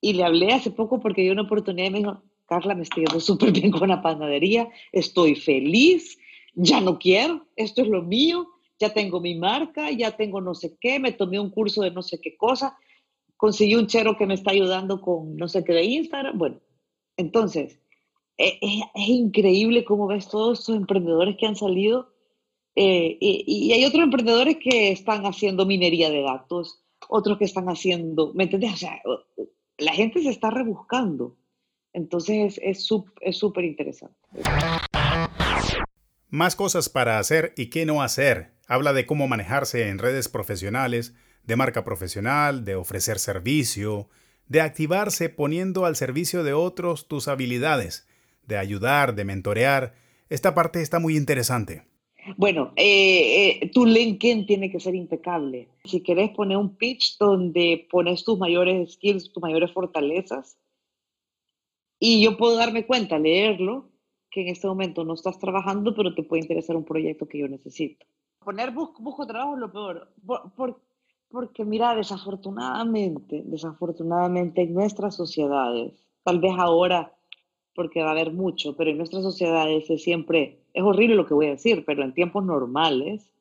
Y 0.00 0.14
le 0.14 0.24
hablé 0.24 0.52
hace 0.52 0.70
poco 0.70 0.98
porque 1.00 1.22
dio 1.22 1.32
una 1.32 1.42
oportunidad 1.42 1.88
y 1.88 1.90
me 1.90 1.98
dijo, 1.98 2.22
Carla, 2.46 2.74
me 2.74 2.82
estoy 2.82 3.04
yendo 3.04 3.20
súper 3.20 3.52
bien 3.52 3.70
con 3.70 3.88
la 3.88 4.02
panadería, 4.02 4.68
estoy 4.92 5.36
feliz, 5.36 6.18
ya 6.54 6.80
no 6.80 6.98
quiero, 6.98 7.46
esto 7.56 7.82
es 7.82 7.88
lo 7.88 8.02
mío, 8.02 8.48
ya 8.78 8.92
tengo 8.92 9.20
mi 9.20 9.34
marca, 9.34 9.90
ya 9.90 10.16
tengo 10.16 10.40
no 10.40 10.54
sé 10.54 10.76
qué, 10.80 10.98
me 10.98 11.12
tomé 11.12 11.38
un 11.38 11.50
curso 11.50 11.82
de 11.82 11.90
no 11.90 12.02
sé 12.02 12.18
qué 12.20 12.36
cosa, 12.36 12.76
conseguí 13.36 13.74
un 13.74 13.86
chero 13.86 14.16
que 14.16 14.26
me 14.26 14.34
está 14.34 14.50
ayudando 14.52 15.00
con 15.00 15.36
no 15.36 15.48
sé 15.48 15.64
qué 15.64 15.74
de 15.74 15.84
Instagram. 15.84 16.38
Bueno, 16.38 16.60
entonces, 17.16 17.78
e, 18.40 18.58
e, 18.62 18.80
es, 18.94 19.08
increíble 19.08 19.84
cómo 19.84 20.06
ves 20.06 20.28
todos 20.28 20.60
estos 20.60 20.76
emprendedores 20.76 21.36
que 21.38 21.46
han 21.46 21.56
salido. 21.56 22.14
Eh, 22.74 23.18
y, 23.20 23.72
hay 23.72 23.84
otros 23.84 24.02
emprendedores 24.02 24.56
que 24.56 24.90
están 24.90 25.26
haciendo 25.26 25.66
minería 25.66 26.10
de 26.10 26.22
datos, 26.22 26.82
otros 27.08 27.36
que 27.36 27.44
están 27.44 27.68
haciendo, 27.68 28.32
¿me 28.34 28.44
entiendes? 28.44 28.72
O 28.72 28.76
sea, 28.76 29.02
la 29.76 29.92
gente 29.92 30.22
se 30.22 30.30
está 30.30 30.50
rebuscando. 30.50 31.36
Entonces 31.92 32.58
es 32.62 32.86
súper 32.86 33.64
interesante. 33.64 34.16
Más 36.28 36.54
cosas 36.54 36.88
para 36.88 37.18
hacer 37.18 37.52
y 37.56 37.66
qué 37.70 37.84
no 37.84 38.02
hacer. 38.02 38.54
Habla 38.68 38.92
de 38.92 39.04
cómo 39.04 39.26
manejarse 39.26 39.88
en 39.88 39.98
redes 39.98 40.28
profesionales, 40.28 41.14
de 41.42 41.56
marca 41.56 41.84
profesional, 41.84 42.64
de 42.64 42.76
ofrecer 42.76 43.18
servicio, 43.18 44.08
de 44.46 44.60
activarse 44.60 45.28
poniendo 45.28 45.84
al 45.84 45.96
servicio 45.96 46.44
de 46.44 46.52
otros 46.52 47.08
tus 47.08 47.26
habilidades, 47.26 48.06
de 48.46 48.58
ayudar, 48.58 49.14
de 49.14 49.24
mentorear. 49.24 49.94
Esta 50.28 50.54
parte 50.54 50.82
está 50.82 50.98
muy 50.98 51.16
interesante. 51.16 51.84
Bueno, 52.36 52.72
eh, 52.76 53.58
eh, 53.62 53.70
tu 53.70 53.86
LinkedIn 53.86 54.46
tiene 54.46 54.70
que 54.70 54.80
ser 54.80 54.94
impecable. 54.94 55.68
Si 55.84 56.02
querés 56.02 56.30
poner 56.30 56.56
un 56.56 56.76
pitch 56.76 57.16
donde 57.18 57.86
pones 57.90 58.24
tus 58.24 58.38
mayores 58.38 58.94
skills, 58.94 59.32
tus 59.32 59.42
mayores 59.42 59.72
fortalezas, 59.72 60.58
y 61.98 62.22
yo 62.22 62.36
puedo 62.36 62.56
darme 62.56 62.86
cuenta, 62.86 63.18
leerlo, 63.18 63.90
que 64.30 64.42
en 64.42 64.48
este 64.48 64.66
momento 64.66 65.04
no 65.04 65.14
estás 65.14 65.38
trabajando, 65.38 65.94
pero 65.94 66.14
te 66.14 66.22
puede 66.22 66.42
interesar 66.42 66.76
un 66.76 66.84
proyecto 66.84 67.26
que 67.26 67.38
yo 67.38 67.48
necesito. 67.48 68.06
Poner 68.38 68.70
busco, 68.70 69.26
trabajo 69.26 69.54
es 69.54 69.60
lo 69.60 69.72
peor. 69.72 70.14
por, 70.24 70.80
porque 71.30 71.64
mira, 71.64 71.94
desafortunadamente, 71.94 73.42
desafortunadamente 73.44 74.62
en 74.62 74.74
nuestras 74.74 75.14
sociedades, 75.14 75.92
tal 76.24 76.40
vez 76.40 76.52
ahora 76.58 77.14
porque 77.80 78.02
va 78.02 78.08
a 78.08 78.12
haber 78.12 78.30
mucho, 78.30 78.76
pero 78.76 78.90
en 78.90 78.98
nuestras 78.98 79.22
sociedades 79.22 79.88
es 79.88 80.02
siempre, 80.02 80.66
es 80.74 80.82
horrible 80.82 81.14
lo 81.14 81.24
que 81.24 81.32
voy 81.32 81.46
a 81.46 81.52
decir, 81.52 81.82
pero 81.86 82.04
en 82.04 82.12
tiempos 82.12 82.44
normales, 82.44 83.32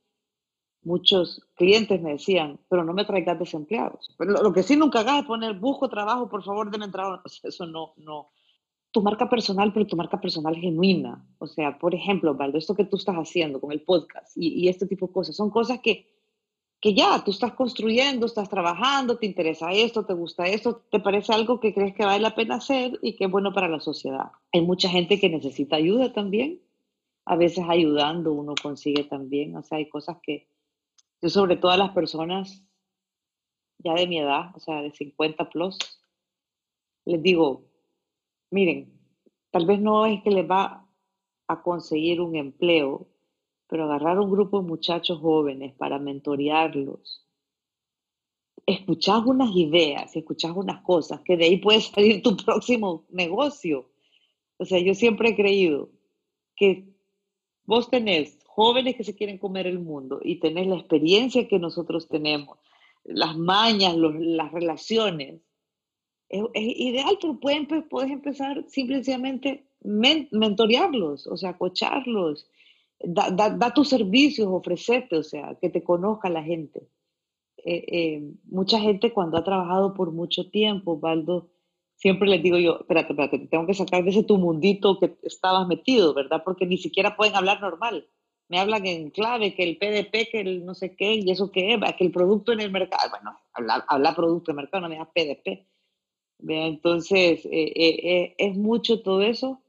muchos 0.81 1.45
clientes 1.57 2.01
me 2.01 2.13
decían, 2.13 2.57
pero 2.69 2.85
no 2.85 2.93
me 2.93 3.03
traigas 3.03 3.37
desempleados. 3.37 4.15
Pero 4.17 4.41
lo, 4.41 4.53
que 4.53 4.63
sí 4.63 4.77
nunca 4.77 5.01
hagas 5.01 5.19
es 5.19 5.25
poner, 5.25 5.59
busco 5.59 5.89
trabajo, 5.89 6.29
por 6.29 6.41
favor, 6.41 6.71
denme 6.71 6.87
trabajo. 6.87 7.21
Eso 7.43 7.65
no, 7.65 7.91
no. 7.97 8.29
Tu 8.91 9.01
marca 9.01 9.29
personal, 9.29 9.73
pero 9.73 9.85
tu 9.85 9.97
marca 9.97 10.21
personal 10.21 10.55
genuina. 10.55 11.21
O 11.39 11.45
sea, 11.45 11.77
por 11.77 11.93
ejemplo, 11.93 12.33
Valdo, 12.33 12.57
esto 12.57 12.73
que 12.73 12.85
tú 12.85 12.95
estás 12.95 13.17
haciendo 13.17 13.59
con 13.59 13.73
el 13.73 13.81
podcast 13.81 14.37
y, 14.37 14.53
y 14.53 14.69
este 14.69 14.87
tipo 14.87 15.07
de 15.07 15.11
cosas, 15.11 15.35
son 15.35 15.49
cosas 15.49 15.81
que 15.81 16.18
que 16.81 16.93
ya 16.93 17.23
tú 17.23 17.31
estás 17.31 17.53
construyendo, 17.53 18.25
estás 18.25 18.49
trabajando, 18.49 19.17
te 19.17 19.25
interesa 19.25 19.71
esto, 19.71 20.05
te 20.05 20.13
gusta 20.13 20.45
esto, 20.47 20.81
te 20.89 20.99
parece 20.99 21.33
algo 21.33 21.59
que 21.59 21.73
crees 21.73 21.93
que 21.93 22.05
vale 22.05 22.21
la 22.21 22.35
pena 22.35 22.55
hacer 22.55 22.97
y 23.01 23.15
que 23.15 23.25
es 23.25 23.31
bueno 23.31 23.53
para 23.53 23.67
la 23.67 23.81
sociedad. 23.81 24.31
Hay 24.53 24.61
mucha 24.61 24.89
gente 24.89 25.19
que 25.19 25.29
necesita 25.29 25.75
ayuda 25.75 26.13
también. 26.13 26.61
A 27.25 27.35
veces 27.35 27.65
ayudando 27.67 28.31
uno 28.31 28.55
consigue 28.61 29.03
también, 29.03 29.55
o 29.55 29.61
sea, 29.61 29.77
hay 29.77 29.89
cosas 29.89 30.17
que 30.23 30.47
yo 31.21 31.29
sobre 31.29 31.57
todo 31.57 31.71
a 31.71 31.77
las 31.77 31.91
personas 31.91 32.63
ya 33.79 33.93
de 33.93 34.07
mi 34.07 34.19
edad, 34.19 34.55
o 34.55 34.59
sea, 34.59 34.81
de 34.81 34.91
50 34.91 35.49
plus, 35.49 35.77
les 37.05 37.21
digo, 37.21 37.65
miren, 38.51 38.91
tal 39.51 39.65
vez 39.65 39.79
no 39.79 40.05
es 40.05 40.21
que 40.23 40.31
les 40.31 40.49
va 40.49 40.85
a 41.47 41.61
conseguir 41.61 42.21
un 42.21 42.35
empleo, 42.35 43.07
pero 43.69 43.83
agarrar 43.83 44.19
un 44.19 44.31
grupo 44.31 44.59
de 44.59 44.67
muchachos 44.67 45.19
jóvenes 45.19 45.73
para 45.75 45.99
mentorearlos, 45.99 47.23
escuchar 48.65 49.23
unas 49.25 49.55
ideas, 49.55 50.15
escuchar 50.15 50.53
unas 50.53 50.81
cosas, 50.81 51.21
que 51.21 51.37
de 51.37 51.45
ahí 51.45 51.57
puede 51.57 51.79
salir 51.81 52.23
tu 52.23 52.35
próximo 52.35 53.05
negocio. 53.09 53.91
O 54.57 54.65
sea, 54.65 54.79
yo 54.79 54.95
siempre 54.95 55.29
he 55.29 55.35
creído 55.35 55.89
que 56.55 56.89
vos 57.63 57.89
tenés 57.91 58.39
jóvenes 58.47 58.95
que 58.95 59.03
se 59.03 59.15
quieren 59.15 59.37
comer 59.37 59.67
el 59.67 59.79
mundo 59.79 60.19
y 60.23 60.39
tenés 60.39 60.67
la 60.67 60.75
experiencia 60.75 61.47
que 61.47 61.59
nosotros 61.59 62.07
tenemos, 62.07 62.57
las 63.03 63.37
mañas, 63.37 63.95
las 63.95 64.51
relaciones. 64.51 65.41
Es, 66.27 66.43
ideal, 66.55 67.17
pero 67.21 67.39
pueden, 67.39 67.67
puedes 67.87 68.11
empezar 68.11 68.65
simplemente 68.67 69.67
mentorearlos, 69.81 71.27
o 71.27 71.37
sea, 71.37 71.57
cocharlos, 71.57 72.47
da, 73.01 73.49
da, 73.49 73.73
tus 73.73 73.89
servicios, 73.89 74.47
ofrecete, 74.49 75.17
o 75.17 75.23
sea, 75.23 75.57
que 75.59 75.69
te 75.69 75.83
conozca 75.83 76.29
la 76.29 76.43
gente. 76.43 76.87
Eh, 77.57 77.85
eh, 77.87 78.33
mucha 78.45 78.79
gente 78.79 79.13
cuando 79.13 79.37
ha 79.37 79.43
trabajado 79.43 79.93
por 79.93 80.11
mucho 80.11 80.49
tiempo, 80.49 80.99
Valdo, 80.99 81.49
siempre 81.95 82.27
les 82.27 82.41
digo 82.43 82.57
yo, 82.57 82.77
espérate, 82.79 83.13
espérate, 83.13 83.39
tengo 83.47 83.65
que 83.65 83.73
sacar 83.73 84.03
de 84.03 84.11
ese 84.11 84.23
tu 84.23 84.37
mundito 84.37 84.99
que 84.99 85.17
estabas 85.23 85.67
metido, 85.67 86.13
¿verdad? 86.13 86.43
Porque 86.43 86.65
ni 86.65 86.77
siquiera 86.77 87.15
pueden 87.15 87.35
hablar 87.35 87.61
normal. 87.61 88.07
Me 88.47 88.59
hablan 88.59 88.85
en 88.85 89.11
clave, 89.11 89.53
que 89.53 89.63
el 89.63 89.77
PDP, 89.77 90.31
que 90.31 90.39
el 90.41 90.65
no 90.65 90.73
sé 90.73 90.95
qué, 90.95 91.13
y 91.13 91.29
eso 91.29 91.51
qué 91.51 91.73
es, 91.73 91.95
que 91.95 92.03
el 92.03 92.11
producto 92.11 92.51
en 92.51 92.61
el 92.61 92.71
mercado, 92.71 93.09
bueno, 93.11 93.37
habla, 93.53 93.85
habla 93.87 94.15
producto 94.15 94.51
en 94.51 94.57
el 94.57 94.63
mercado, 94.63 94.81
no 94.81 94.89
me 94.89 94.97
da 94.97 95.05
PDP. 95.05 95.67
Entonces, 96.47 97.47
eh, 97.51 98.35
es 98.37 98.57
mucho 98.57 99.01
todo 99.03 99.21
eso 99.21 99.61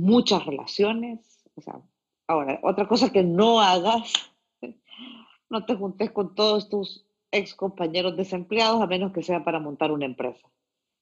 muchas 0.00 0.44
relaciones. 0.46 1.44
O 1.54 1.60
sea, 1.60 1.80
ahora, 2.26 2.60
otra 2.62 2.88
cosa 2.88 3.12
que 3.12 3.22
no 3.22 3.60
hagas, 3.60 4.12
no 5.50 5.64
te 5.64 5.74
juntes 5.76 6.10
con 6.10 6.34
todos 6.34 6.68
tus 6.68 7.06
ex 7.30 7.54
compañeros 7.54 8.16
desempleados 8.16 8.82
a 8.82 8.86
menos 8.86 9.12
que 9.12 9.22
sea 9.22 9.44
para 9.44 9.58
montar 9.58 9.90
una 9.90 10.04
empresa. 10.04 10.48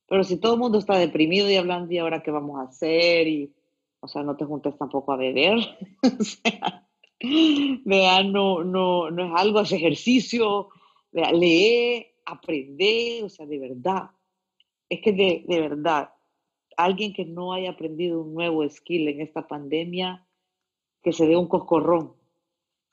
Pero 0.06 0.24
si 0.24 0.38
todo 0.38 0.54
el 0.54 0.60
mundo 0.60 0.78
está 0.78 0.96
deprimido 0.96 1.48
y 1.50 1.56
hablando 1.56 1.92
y 1.92 1.98
ahora 1.98 2.22
qué 2.22 2.30
vamos 2.30 2.58
a 2.58 2.68
hacer 2.68 3.28
y, 3.28 3.54
o 4.00 4.08
sea, 4.08 4.22
no 4.22 4.36
te 4.36 4.44
juntes 4.44 4.76
tampoco 4.76 5.12
a 5.12 5.16
beber. 5.16 5.58
o 6.20 6.24
sea, 6.24 6.88
vea, 7.84 8.22
no, 8.24 8.64
no, 8.64 9.10
no 9.10 9.26
es 9.26 9.40
algo, 9.40 9.60
es 9.60 9.72
ejercicio, 9.72 10.68
vea, 11.12 11.32
lee, 11.32 12.06
aprende, 12.24 13.22
o 13.24 13.28
sea, 13.28 13.46
de 13.46 13.58
verdad. 13.58 14.10
Es 14.88 15.00
que 15.00 15.12
de, 15.12 15.44
de 15.46 15.60
verdad, 15.60 16.10
alguien 16.84 17.12
que 17.12 17.24
no 17.24 17.52
haya 17.52 17.70
aprendido 17.70 18.22
un 18.22 18.34
nuevo 18.34 18.68
skill 18.68 19.08
en 19.08 19.20
esta 19.20 19.46
pandemia, 19.46 20.26
que 21.02 21.12
se 21.12 21.26
dé 21.26 21.36
un 21.36 21.48
coscorrón. 21.48 22.14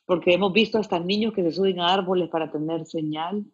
Porque 0.06 0.34
hemos 0.34 0.54
visto 0.54 0.78
hasta 0.78 1.00
niños 1.00 1.34
que 1.34 1.44
se 1.44 1.52
suben 1.52 1.80
a 1.80 1.94
árboles 1.94 2.30
para 2.30 2.52
tener 2.52 2.86
señal 2.86 3.46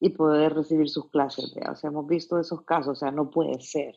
y 0.00 0.10
poder 0.10 0.54
recibir 0.54 0.88
sus 0.88 1.10
clases. 1.10 1.54
O 1.70 1.74
sea, 1.74 1.90
hemos 1.90 2.06
visto 2.06 2.38
esos 2.38 2.62
casos, 2.62 2.88
o 2.88 2.94
sea, 2.96 3.10
no 3.10 3.30
puede 3.30 3.60
ser. 3.60 3.94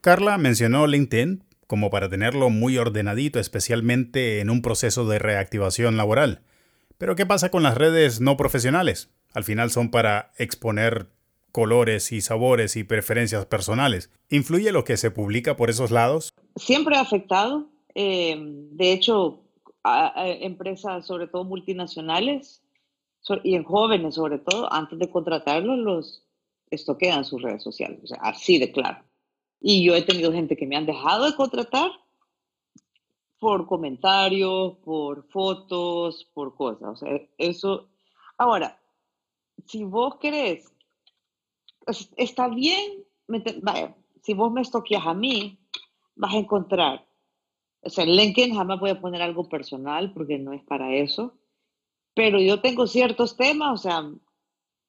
Carla 0.00 0.38
mencionó 0.38 0.86
LinkedIn 0.86 1.44
como 1.66 1.90
para 1.90 2.08
tenerlo 2.08 2.50
muy 2.50 2.78
ordenadito, 2.78 3.38
especialmente 3.38 4.40
en 4.40 4.50
un 4.50 4.62
proceso 4.62 5.06
de 5.06 5.20
reactivación 5.20 5.96
laboral. 5.96 6.42
Pero 6.98 7.14
¿qué 7.14 7.26
pasa 7.26 7.50
con 7.50 7.62
las 7.62 7.76
redes 7.76 8.20
no 8.20 8.36
profesionales? 8.36 9.12
Al 9.34 9.44
final 9.44 9.70
son 9.70 9.90
para 9.90 10.32
exponer 10.36 11.08
colores 11.52 12.12
y 12.12 12.20
sabores 12.20 12.76
y 12.76 12.84
preferencias 12.84 13.46
personales. 13.46 14.10
¿Influye 14.28 14.72
lo 14.72 14.84
que 14.84 14.96
se 14.96 15.10
publica 15.10 15.56
por 15.56 15.70
esos 15.70 15.90
lados? 15.90 16.32
Siempre 16.56 16.96
ha 16.96 17.00
afectado. 17.00 17.68
Eh, 17.94 18.36
de 18.38 18.92
hecho, 18.92 19.42
empresas, 19.84 21.06
sobre 21.06 21.26
todo 21.26 21.44
multinacionales, 21.44 22.62
y 23.42 23.54
en 23.54 23.64
jóvenes 23.64 24.14
sobre 24.14 24.38
todo, 24.38 24.72
antes 24.72 24.98
de 24.98 25.10
contratarlos, 25.10 25.78
los 25.78 26.24
estoquean 26.70 27.24
sus 27.24 27.42
redes 27.42 27.62
sociales, 27.62 28.12
así 28.20 28.58
de 28.58 28.72
claro. 28.72 29.04
Y 29.60 29.84
yo 29.84 29.94
he 29.94 30.02
tenido 30.02 30.32
gente 30.32 30.56
que 30.56 30.66
me 30.66 30.76
han 30.76 30.86
dejado 30.86 31.26
de 31.26 31.36
contratar 31.36 31.90
por 33.38 33.66
comentarios, 33.66 34.76
por 34.84 35.26
fotos, 35.28 36.30
por 36.32 36.54
cosas. 36.54 37.00
Eso. 37.36 37.88
Ahora, 38.38 38.79
si 39.66 39.84
vos 39.84 40.16
querés, 40.16 40.72
está 42.16 42.48
bien, 42.48 43.04
vaya, 43.62 43.96
si 44.22 44.34
vos 44.34 44.52
me 44.52 44.60
estoqueas 44.60 45.06
a 45.06 45.14
mí, 45.14 45.58
vas 46.14 46.34
a 46.34 46.38
encontrar. 46.38 47.06
O 47.82 47.88
sea, 47.88 48.04
en 48.04 48.16
LinkedIn 48.16 48.54
jamás 48.54 48.78
voy 48.78 48.90
a 48.90 49.00
poner 49.00 49.22
algo 49.22 49.48
personal 49.48 50.12
porque 50.12 50.38
no 50.38 50.52
es 50.52 50.62
para 50.64 50.94
eso. 50.94 51.34
Pero 52.14 52.38
yo 52.40 52.60
tengo 52.60 52.86
ciertos 52.86 53.36
temas, 53.36 53.72
o 53.72 53.82
sea, 53.82 54.10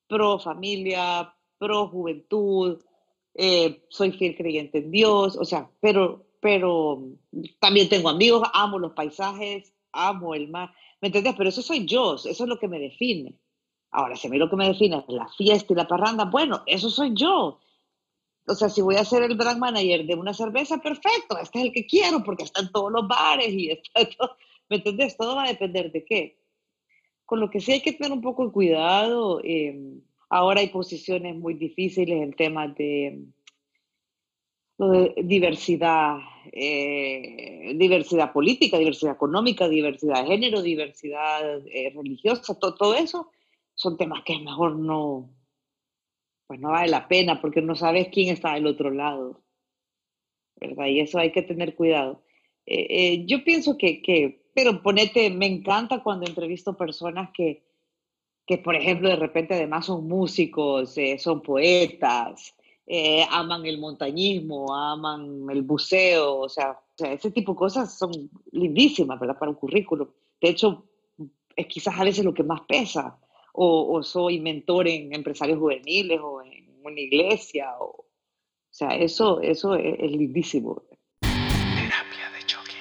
pro 0.07 0.39
familia, 0.39 1.33
pro 1.57 1.87
juventud, 1.87 2.81
eh, 3.35 3.85
soy 3.89 4.11
fiel 4.11 4.35
creyente 4.35 4.79
en 4.79 4.91
Dios, 4.91 5.37
o 5.37 5.45
sea, 5.45 5.69
pero 5.79 6.25
pero 6.41 7.07
también 7.59 7.87
tengo 7.87 8.09
amigos, 8.09 8.49
amo 8.53 8.79
los 8.79 8.93
paisajes, 8.93 9.73
amo 9.93 10.33
el 10.33 10.49
mar, 10.49 10.73
¿me 10.99 11.07
entiendes? 11.07 11.35
Pero 11.37 11.49
eso 11.49 11.61
soy 11.61 11.85
yo, 11.85 12.15
eso 12.15 12.29
es 12.29 12.39
lo 12.41 12.59
que 12.59 12.67
me 12.67 12.79
define. 12.79 13.35
Ahora, 13.91 14.15
si 14.15 14.27
a 14.27 14.29
mí 14.29 14.37
lo 14.37 14.49
que 14.49 14.55
me 14.55 14.67
define 14.67 14.97
es 14.97 15.13
la 15.13 15.27
fiesta 15.27 15.73
y 15.73 15.75
la 15.75 15.87
parranda, 15.87 16.25
bueno, 16.25 16.63
eso 16.65 16.89
soy 16.89 17.13
yo. 17.13 17.59
O 18.47 18.55
sea, 18.55 18.69
si 18.69 18.81
voy 18.81 18.95
a 18.95 19.05
ser 19.05 19.23
el 19.23 19.35
brand 19.35 19.59
manager 19.59 20.05
de 20.05 20.15
una 20.15 20.33
cerveza, 20.33 20.77
perfecto, 20.77 21.37
este 21.37 21.59
es 21.59 21.65
el 21.65 21.71
que 21.71 21.85
quiero 21.85 22.23
porque 22.23 22.43
está 22.43 22.61
en 22.61 22.71
todos 22.71 22.91
los 22.91 23.07
bares 23.07 23.49
y 23.49 23.69
está 23.71 24.05
todo, 24.17 24.37
¿me 24.69 24.77
entiendes? 24.77 25.17
Todo 25.17 25.35
va 25.35 25.43
a 25.43 25.49
depender 25.49 25.91
de 25.91 26.05
qué. 26.05 26.37
Con 27.25 27.39
lo 27.39 27.49
que 27.49 27.59
sí 27.59 27.73
hay 27.73 27.81
que 27.81 27.93
tener 27.93 28.11
un 28.11 28.21
poco 28.21 28.45
de 28.45 28.51
cuidado. 28.51 29.41
Eh, 29.43 29.99
ahora 30.29 30.61
hay 30.61 30.69
posiciones 30.69 31.35
muy 31.35 31.53
difíciles 31.53 32.21
en 32.21 32.33
temas 32.33 32.75
de 32.75 33.25
diversidad, 35.23 36.17
eh, 36.51 37.73
diversidad 37.75 38.33
política, 38.33 38.79
diversidad 38.79 39.13
económica, 39.13 39.69
diversidad 39.69 40.23
de 40.23 40.27
género, 40.27 40.61
diversidad 40.63 41.61
eh, 41.67 41.93
religiosa, 41.95 42.57
todo, 42.57 42.95
eso 42.95 43.29
son 43.81 43.97
temas 43.97 44.21
que 44.23 44.33
es 44.33 44.41
mejor 44.41 44.75
no, 44.75 45.27
pues 46.45 46.59
no 46.59 46.69
vale 46.69 46.89
la 46.89 47.07
pena 47.07 47.41
porque 47.41 47.63
no 47.63 47.73
sabes 47.73 48.09
quién 48.09 48.29
está 48.29 48.53
del 48.53 48.67
otro 48.67 48.91
lado, 48.91 49.41
¿verdad? 50.57 50.85
Y 50.85 50.99
eso 50.99 51.17
hay 51.17 51.31
que 51.31 51.41
tener 51.41 51.73
cuidado. 51.75 52.23
Eh, 52.67 53.25
yo 53.25 53.43
pienso 53.43 53.79
que, 53.79 54.03
que, 54.03 54.45
pero 54.53 54.83
ponete, 54.83 55.31
me 55.31 55.47
encanta 55.47 56.03
cuando 56.03 56.27
entrevisto 56.27 56.77
personas 56.77 57.31
que, 57.33 57.63
que, 58.45 58.59
por 58.59 58.75
ejemplo, 58.75 59.09
de 59.09 59.15
repente 59.15 59.55
además 59.55 59.87
son 59.87 60.07
músicos, 60.07 60.95
son 61.17 61.41
poetas, 61.41 62.53
eh, 62.85 63.25
aman 63.31 63.65
el 63.65 63.79
montañismo, 63.79 64.75
aman 64.75 65.47
el 65.49 65.63
buceo, 65.63 66.37
o 66.37 66.49
sea, 66.49 66.79
ese 66.99 67.31
tipo 67.31 67.53
de 67.53 67.57
cosas 67.57 67.97
son 67.97 68.11
lindísimas, 68.51 69.19
¿verdad? 69.19 69.39
Para 69.39 69.49
un 69.49 69.57
currículum. 69.57 70.07
De 70.39 70.49
hecho, 70.49 70.85
es 71.55 71.65
quizás 71.65 71.99
a 71.99 72.03
veces 72.03 72.23
lo 72.23 72.33
que 72.33 72.43
más 72.43 72.61
pesa. 72.67 73.17
O, 73.53 74.01
soy 74.03 74.39
mentor 74.39 74.87
en 74.87 75.13
empresarios 75.13 75.59
juveniles 75.59 76.19
o 76.21 76.41
en 76.41 76.79
una 76.83 76.99
iglesia. 76.99 77.71
O, 77.79 77.85
o 77.85 78.07
sea, 78.69 78.95
eso, 78.95 79.41
eso 79.41 79.75
es, 79.75 79.95
es 79.99 80.11
lindísimo. 80.11 80.83
Terapia 81.21 82.31
de 82.37 82.45
choque. 82.45 82.77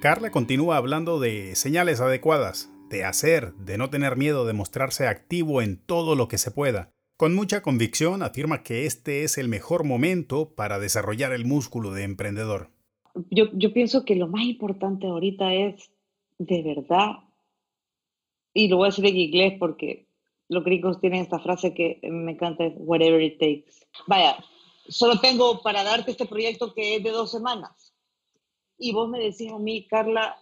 Carla 0.00 0.30
continúa 0.30 0.76
hablando 0.76 1.18
de 1.18 1.54
señales 1.56 2.00
adecuadas, 2.00 2.72
de 2.88 3.04
hacer, 3.04 3.54
de 3.54 3.78
no 3.78 3.90
tener 3.90 4.16
miedo 4.16 4.46
de 4.46 4.52
mostrarse 4.52 5.06
activo 5.06 5.62
en 5.62 5.76
todo 5.76 6.14
lo 6.14 6.28
que 6.28 6.38
se 6.38 6.50
pueda. 6.50 6.92
Con 7.20 7.34
mucha 7.34 7.60
convicción 7.60 8.22
afirma 8.22 8.62
que 8.62 8.86
este 8.86 9.24
es 9.24 9.36
el 9.36 9.48
mejor 9.48 9.84
momento 9.84 10.54
para 10.54 10.78
desarrollar 10.78 11.32
el 11.32 11.44
músculo 11.44 11.92
de 11.92 12.04
emprendedor. 12.04 12.70
Yo, 13.30 13.46
yo 13.52 13.74
pienso 13.74 14.06
que 14.06 14.14
lo 14.14 14.26
más 14.26 14.44
importante 14.44 15.06
ahorita 15.06 15.52
es, 15.52 15.90
de 16.38 16.62
verdad, 16.62 17.16
y 18.52 18.68
lo 18.68 18.78
voy 18.78 18.86
a 18.86 18.90
decir 18.90 19.06
en 19.06 19.16
inglés 19.16 19.54
porque 19.58 20.06
los 20.48 20.64
gringos 20.64 21.00
tienen 21.00 21.22
esta 21.22 21.38
frase 21.38 21.74
que 21.74 22.00
me 22.02 22.32
encanta, 22.32 22.64
es 22.64 22.74
whatever 22.76 23.22
it 23.22 23.38
takes. 23.38 23.86
Vaya, 24.06 24.36
solo 24.88 25.20
tengo 25.20 25.62
para 25.62 25.84
darte 25.84 26.10
este 26.10 26.26
proyecto 26.26 26.74
que 26.74 26.96
es 26.96 27.02
de 27.02 27.10
dos 27.10 27.30
semanas. 27.30 27.94
Y 28.76 28.92
vos 28.92 29.08
me 29.08 29.20
decís 29.20 29.52
a 29.52 29.58
mí, 29.58 29.86
Carla, 29.86 30.36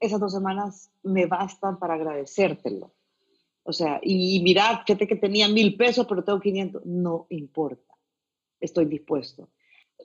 esas 0.00 0.20
dos 0.20 0.32
semanas 0.32 0.90
me 1.02 1.26
bastan 1.26 1.78
para 1.78 1.94
agradecértelo. 1.94 2.92
O 3.62 3.72
sea, 3.72 4.00
y 4.02 4.40
mira, 4.42 4.84
fíjate 4.86 5.08
que 5.08 5.16
tenía 5.16 5.48
mil 5.48 5.76
pesos, 5.76 6.06
pero 6.08 6.22
tengo 6.22 6.38
500. 6.38 6.82
No 6.84 7.26
importa. 7.30 7.94
Estoy 8.60 8.84
dispuesto. 8.84 9.48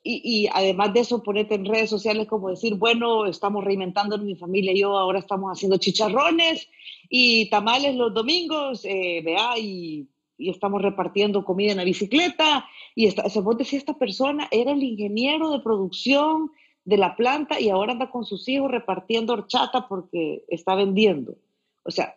Y, 0.04 0.48
además 0.52 0.94
de 0.94 1.02
eso, 1.02 1.22
ponerte 1.22 1.54
en 1.54 1.66
redes 1.66 1.90
sociales 1.90 2.28
como 2.28 2.50
decir, 2.50 2.74
bueno, 2.76 3.28
estamos 3.28 3.64
reinventando 3.64 4.16
en 4.16 4.26
mi 4.26 4.36
familia 4.36 4.72
y 4.72 4.80
yo, 4.80 4.98
ahora 4.98 5.20
estamos 5.20 5.52
haciendo 5.52 5.78
chicharrones 5.78 6.68
y 7.08 7.50
tamales 7.52 7.96
los 7.96 8.12
domingos, 8.12 8.84
eh, 8.84 9.22
vea, 9.24 9.60
y, 9.60 10.08
y, 10.38 10.50
estamos 10.50 10.82
repartiendo 10.82 11.46
comida 11.46 11.72
en 11.72 11.78
la 11.78 11.84
bicicleta. 11.84 12.66
Y 12.96 13.06
esta, 13.06 13.30
se 13.30 13.42
vos 13.42 13.58
decís, 13.58 13.74
esta 13.76 13.98
persona 13.98 14.48
era 14.50 14.72
el 14.72 14.82
ingeniero 14.82 15.52
de 15.52 15.60
producción 15.60 16.50
de 16.84 16.98
la 16.98 17.16
planta 17.16 17.60
y 17.60 17.70
ahora 17.70 17.94
anda 17.94 18.10
con 18.10 18.26
sus 18.26 18.48
hijos 18.50 18.72
repartiendo 18.72 19.34
horchata 19.34 19.88
porque 19.88 20.44
está 20.48 20.76
vendiendo. 20.76 21.38
O 21.84 21.92
sea, 21.92 22.16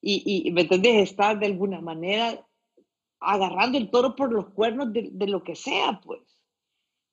y, 0.00 0.50
¿me 0.52 0.62
entendés? 0.62 1.10
Está 1.10 1.34
de 1.34 1.46
alguna 1.46 1.80
manera 1.80 2.46
agarrando 3.20 3.78
el 3.78 3.90
toro 3.90 4.14
por 4.14 4.32
los 4.32 4.50
cuernos 4.50 4.92
de, 4.92 5.26
lo 5.26 5.42
que 5.42 5.56
sea, 5.56 6.00
pues. 6.04 6.20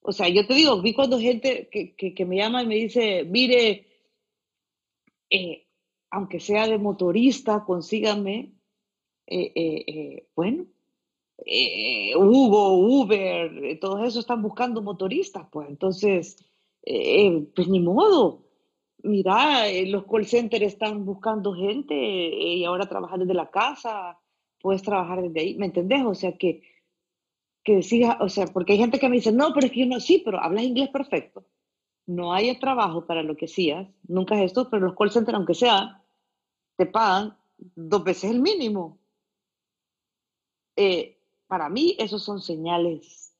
O 0.08 0.12
sea, 0.12 0.30
yo 0.30 0.46
te 0.46 0.54
digo, 0.54 0.82
vi 0.82 0.94
cuando 0.94 1.20
gente 1.20 1.70
que, 1.72 1.96
que, 1.96 2.26
me 2.26 2.38
llama 2.38 2.64
y 2.64 2.68
me 2.68 2.76
dice, 2.76 3.24
mire, 3.26 3.88
eh, 5.30 5.68
aunque 6.12 6.40
sea 6.40 6.68
de 6.68 6.78
motorista, 6.78 7.64
consígame, 7.66 8.54
eh, 9.28 9.52
eh, 9.56 10.28
bueno, 10.36 10.66
Hugo, 12.18 12.78
Uber, 12.78 13.80
todos 13.80 14.02
esos 14.02 14.20
están 14.20 14.42
buscando 14.42 14.82
motoristas, 14.82 15.48
pues 15.52 15.68
entonces, 15.70 16.38
pues 16.82 17.68
ni 17.68 17.80
modo, 17.80 18.46
mira, 19.06 19.68
eh, 19.68 19.86
los 19.88 20.06
call 20.06 20.26
centers 20.26 20.64
están 20.66 21.06
buscando 21.06 21.54
gente 21.54 21.94
eh, 21.96 22.56
y 22.58 22.66
ahora 22.66 22.88
trabajar 22.88 23.20
desde 23.20 23.34
la 23.34 23.50
casa, 23.50 24.20
puedes 24.60 24.82
trabajar 24.82 25.22
desde 25.22 25.40
ahí, 25.40 25.56
¿me 25.56 25.68
entendés? 25.68 26.04
O 26.06 26.16
sea, 26.16 26.38
que, 26.38 26.64
que 27.66 27.78
decía, 27.78 28.18
o 28.22 28.30
sea, 28.30 28.46
porque 28.46 28.74
hay 28.74 28.80
gente 28.80 29.00
que 29.00 29.10
me 29.10 29.16
dice, 29.16 29.32
no, 29.32 29.52
pero 29.54 29.66
es 29.66 29.74
que 29.74 29.82
yo 29.82 29.86
no, 29.88 30.00
sí, 30.00 30.22
pero 30.24 30.40
hablas 30.40 30.64
inglés 30.64 30.90
perfecto. 30.90 31.46
No 32.06 32.32
hay 32.32 32.58
trabajo 32.60 33.08
para 33.08 33.24
lo 33.24 33.36
que 33.36 33.46
hacías, 33.46 33.90
nunca 34.08 34.36
es 34.36 34.52
esto, 34.52 34.70
pero 34.70 34.86
los 34.86 34.96
call 34.96 35.12
centers, 35.12 35.36
aunque 35.36 35.56
sea, 35.56 36.04
te 36.78 36.86
pagan 36.86 37.36
dos 37.58 38.04
veces 38.04 38.30
el 38.30 38.40
mínimo. 38.40 39.00
Eh, 40.76 41.18
para 41.48 41.68
mí, 41.70 41.96
esos 41.98 42.24
son 42.24 42.40
señales 42.40 43.34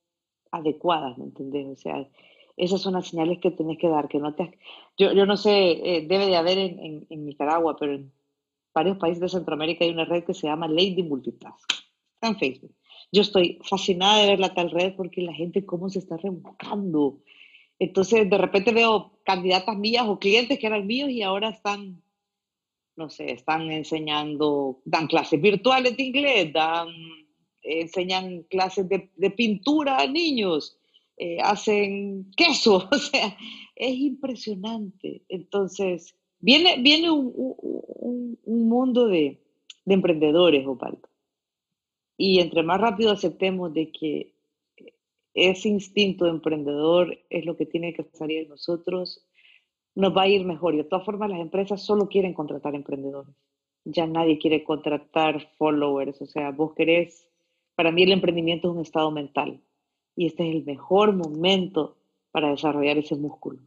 adecuadas, 0.50 1.16
¿me 1.18 1.26
entendés? 1.26 1.68
O 1.68 1.76
sea, 1.76 2.08
esas 2.56 2.80
son 2.80 2.94
las 2.94 3.06
señales 3.06 3.38
que 3.38 3.52
tienes 3.52 3.78
que 3.78 3.88
dar, 3.88 4.08
que 4.08 4.18
no 4.18 4.34
te... 4.34 4.58
Yo, 4.98 5.12
yo 5.12 5.24
no 5.24 5.36
sé, 5.36 5.70
eh, 5.70 6.06
debe 6.08 6.26
de 6.26 6.36
haber 6.36 6.58
en, 6.58 7.06
en, 7.08 7.26
Nicaragua, 7.26 7.76
pero 7.78 7.94
en 7.94 8.12
varios 8.74 8.98
países 8.98 9.20
de 9.20 9.28
Centroamérica 9.28 9.84
hay 9.84 9.92
una 9.92 10.04
red 10.04 10.24
que 10.24 10.34
se 10.34 10.48
llama 10.48 10.66
Lady 10.66 11.04
Multitask. 11.04 11.72
En 12.22 12.36
Facebook. 12.36 12.74
Yo 13.12 13.22
estoy 13.22 13.58
fascinada 13.62 14.22
de 14.22 14.28
ver 14.28 14.40
la 14.40 14.54
tal 14.54 14.70
red 14.70 14.94
porque 14.94 15.22
la 15.22 15.32
gente 15.32 15.64
cómo 15.64 15.88
se 15.88 16.00
está 16.00 16.16
rebuscando. 16.16 17.20
Entonces, 17.78 18.28
de 18.28 18.38
repente 18.38 18.72
veo 18.72 19.18
candidatas 19.24 19.76
mías 19.76 20.06
o 20.06 20.18
clientes 20.18 20.58
que 20.58 20.66
eran 20.66 20.86
míos 20.86 21.10
y 21.10 21.22
ahora 21.22 21.50
están, 21.50 22.02
no 22.96 23.10
sé, 23.10 23.32
están 23.32 23.70
enseñando, 23.70 24.80
dan 24.84 25.06
clases 25.06 25.40
virtuales 25.40 25.96
de 25.96 26.02
inglés, 26.02 26.52
dan, 26.52 26.88
enseñan 27.62 28.42
clases 28.44 28.88
de, 28.88 29.10
de 29.16 29.30
pintura 29.30 29.98
a 29.98 30.06
niños 30.06 30.78
eh, 31.18 31.38
hacen 31.42 32.30
queso, 32.36 32.88
o 32.92 32.98
sea, 32.98 33.36
es 33.74 33.94
impresionante. 33.96 35.22
Entonces, 35.28 36.14
viene, 36.40 36.82
viene 36.82 37.10
un, 37.10 37.32
un, 38.44 38.68
mundo 38.68 39.06
de, 39.06 39.40
de 39.84 39.94
emprendedores, 39.94 40.66
Opaldo. 40.66 41.08
Y 42.16 42.40
entre 42.40 42.62
más 42.62 42.80
rápido 42.80 43.12
aceptemos 43.12 43.72
de 43.72 43.92
que 43.92 44.34
ese 45.34 45.68
instinto 45.68 46.26
emprendedor 46.26 47.18
es 47.28 47.44
lo 47.44 47.56
que 47.56 47.66
tiene 47.66 47.92
que 47.92 48.04
salir 48.12 48.44
de 48.44 48.48
nosotros, 48.48 49.26
nos 49.94 50.16
va 50.16 50.22
a 50.22 50.28
ir 50.28 50.44
mejor. 50.44 50.74
Y 50.74 50.78
de 50.78 50.84
todas 50.84 51.04
formas, 51.04 51.30
las 51.30 51.40
empresas 51.40 51.82
solo 51.82 52.08
quieren 52.08 52.32
contratar 52.34 52.74
emprendedores. 52.74 53.34
Ya 53.84 54.06
nadie 54.06 54.38
quiere 54.38 54.64
contratar 54.64 55.48
followers. 55.58 56.20
O 56.22 56.26
sea, 56.26 56.50
vos 56.50 56.74
querés, 56.74 57.28
para 57.74 57.92
mí 57.92 58.02
el 58.02 58.12
emprendimiento 58.12 58.68
es 58.68 58.76
un 58.76 58.82
estado 58.82 59.10
mental 59.10 59.60
y 60.16 60.26
este 60.26 60.48
es 60.48 60.56
el 60.56 60.64
mejor 60.64 61.14
momento 61.14 61.98
para 62.32 62.50
desarrollar 62.50 62.98
ese 62.98 63.16
músculo. 63.16 63.60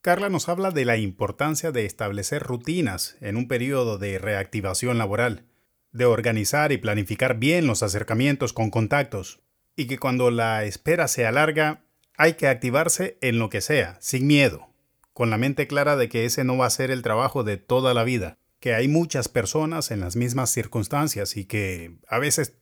Carla 0.00 0.28
nos 0.28 0.48
habla 0.48 0.70
de 0.70 0.84
la 0.84 0.96
importancia 0.96 1.72
de 1.72 1.84
establecer 1.84 2.42
rutinas 2.42 3.18
en 3.20 3.36
un 3.36 3.48
periodo 3.48 3.98
de 3.98 4.18
reactivación 4.18 4.98
laboral, 4.98 5.44
de 5.92 6.04
organizar 6.04 6.72
y 6.72 6.78
planificar 6.78 7.38
bien 7.38 7.66
los 7.66 7.82
acercamientos 7.82 8.52
con 8.52 8.70
contactos, 8.70 9.40
y 9.76 9.86
que 9.86 9.98
cuando 9.98 10.30
la 10.30 10.64
espera 10.64 11.08
se 11.08 11.26
alarga, 11.26 11.84
hay 12.16 12.34
que 12.34 12.48
activarse 12.48 13.18
en 13.20 13.38
lo 13.38 13.50
que 13.50 13.60
sea, 13.60 13.96
sin 14.00 14.26
miedo, 14.26 14.68
con 15.12 15.30
la 15.30 15.38
mente 15.38 15.66
clara 15.66 15.96
de 15.96 16.08
que 16.08 16.24
ese 16.24 16.44
no 16.44 16.56
va 16.56 16.66
a 16.66 16.70
ser 16.70 16.90
el 16.90 17.02
trabajo 17.02 17.44
de 17.44 17.56
toda 17.56 17.94
la 17.94 18.04
vida, 18.04 18.38
que 18.60 18.74
hay 18.74 18.88
muchas 18.88 19.28
personas 19.28 19.90
en 19.90 20.00
las 20.00 20.16
mismas 20.16 20.50
circunstancias 20.50 21.36
y 21.36 21.44
que 21.44 21.98
a 22.08 22.18
veces 22.18 22.58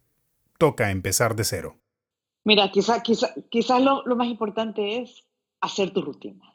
toca 0.58 0.90
empezar 0.90 1.37
de 1.37 1.44
cero. 1.44 1.76
Mira, 2.44 2.70
quizás 2.70 3.02
quizá, 3.02 3.32
quizá 3.48 3.78
lo, 3.78 4.02
lo 4.04 4.16
más 4.16 4.28
importante 4.28 4.98
es 4.98 5.24
hacer 5.60 5.92
tu 5.92 6.02
rutina. 6.02 6.54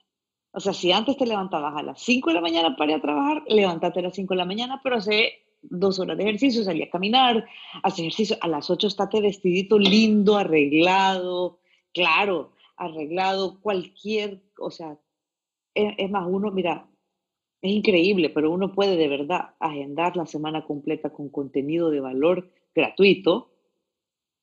O 0.51 0.59
sea, 0.59 0.73
si 0.73 0.91
antes 0.91 1.17
te 1.17 1.25
levantabas 1.25 1.75
a 1.77 1.83
las 1.83 2.01
5 2.01 2.29
de 2.29 2.35
la 2.35 2.41
mañana 2.41 2.75
para 2.75 2.91
ir 2.91 2.97
a 2.97 3.01
trabajar, 3.01 3.43
levántate 3.47 3.99
a 3.99 4.03
las 4.03 4.15
5 4.15 4.33
de 4.33 4.37
la 4.37 4.45
mañana, 4.45 4.81
pero 4.83 4.97
hace 4.97 5.45
dos 5.61 5.99
horas 5.99 6.17
de 6.17 6.23
ejercicio, 6.23 6.63
salí 6.63 6.83
a 6.83 6.89
caminar, 6.89 7.45
hacer 7.83 8.05
ejercicio. 8.05 8.37
A 8.41 8.47
las 8.47 8.69
8 8.69 8.87
estate 8.87 9.21
vestidito 9.21 9.77
lindo, 9.79 10.37
arreglado, 10.37 11.59
claro, 11.93 12.53
arreglado, 12.77 13.59
cualquier, 13.61 14.41
o 14.57 14.71
sea, 14.71 14.97
es, 15.73 15.93
es 15.97 16.09
más, 16.09 16.25
uno, 16.27 16.51
mira, 16.51 16.87
es 17.61 17.71
increíble, 17.71 18.29
pero 18.29 18.51
uno 18.51 18.73
puede 18.73 18.95
de 18.95 19.07
verdad 19.07 19.55
agendar 19.59 20.15
la 20.15 20.25
semana 20.25 20.65
completa 20.65 21.11
con 21.11 21.29
contenido 21.29 21.89
de 21.89 21.99
valor 21.99 22.49
gratuito 22.73 23.51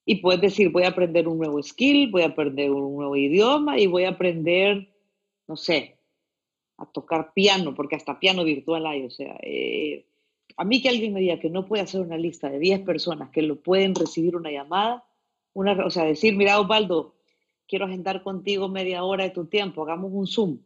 y 0.04 0.16
puedes 0.16 0.40
decir, 0.40 0.70
voy 0.70 0.84
a 0.84 0.88
aprender 0.88 1.26
un 1.26 1.38
nuevo 1.38 1.62
skill, 1.62 2.10
voy 2.10 2.22
a 2.22 2.26
aprender 2.26 2.70
un 2.70 2.94
nuevo 2.94 3.16
idioma 3.16 3.78
y 3.78 3.86
voy 3.86 4.04
a 4.04 4.10
aprender, 4.10 4.88
no 5.48 5.56
sé, 5.56 5.98
a 6.78 6.86
tocar 6.86 7.32
piano, 7.32 7.74
porque 7.74 7.96
hasta 7.96 8.20
piano 8.20 8.44
virtual 8.44 8.86
hay, 8.86 9.04
o 9.04 9.10
sea, 9.10 9.36
eh, 9.42 10.06
a 10.56 10.64
mí 10.64 10.80
que 10.80 10.88
alguien 10.88 11.12
me 11.12 11.20
diga 11.20 11.38
que 11.38 11.50
no 11.50 11.66
puede 11.66 11.82
hacer 11.82 12.00
una 12.00 12.16
lista 12.16 12.48
de 12.48 12.58
10 12.58 12.80
personas 12.80 13.30
que 13.30 13.42
lo 13.42 13.60
pueden 13.60 13.94
recibir 13.94 14.36
una 14.36 14.50
llamada, 14.50 15.04
una, 15.52 15.72
o 15.84 15.90
sea, 15.90 16.04
decir, 16.04 16.34
mira, 16.34 16.58
Osvaldo, 16.58 17.14
quiero 17.68 17.84
agendar 17.84 18.22
contigo 18.22 18.68
media 18.68 19.04
hora 19.04 19.24
de 19.24 19.30
tu 19.30 19.46
tiempo, 19.46 19.82
hagamos 19.82 20.12
un 20.12 20.26
Zoom. 20.26 20.58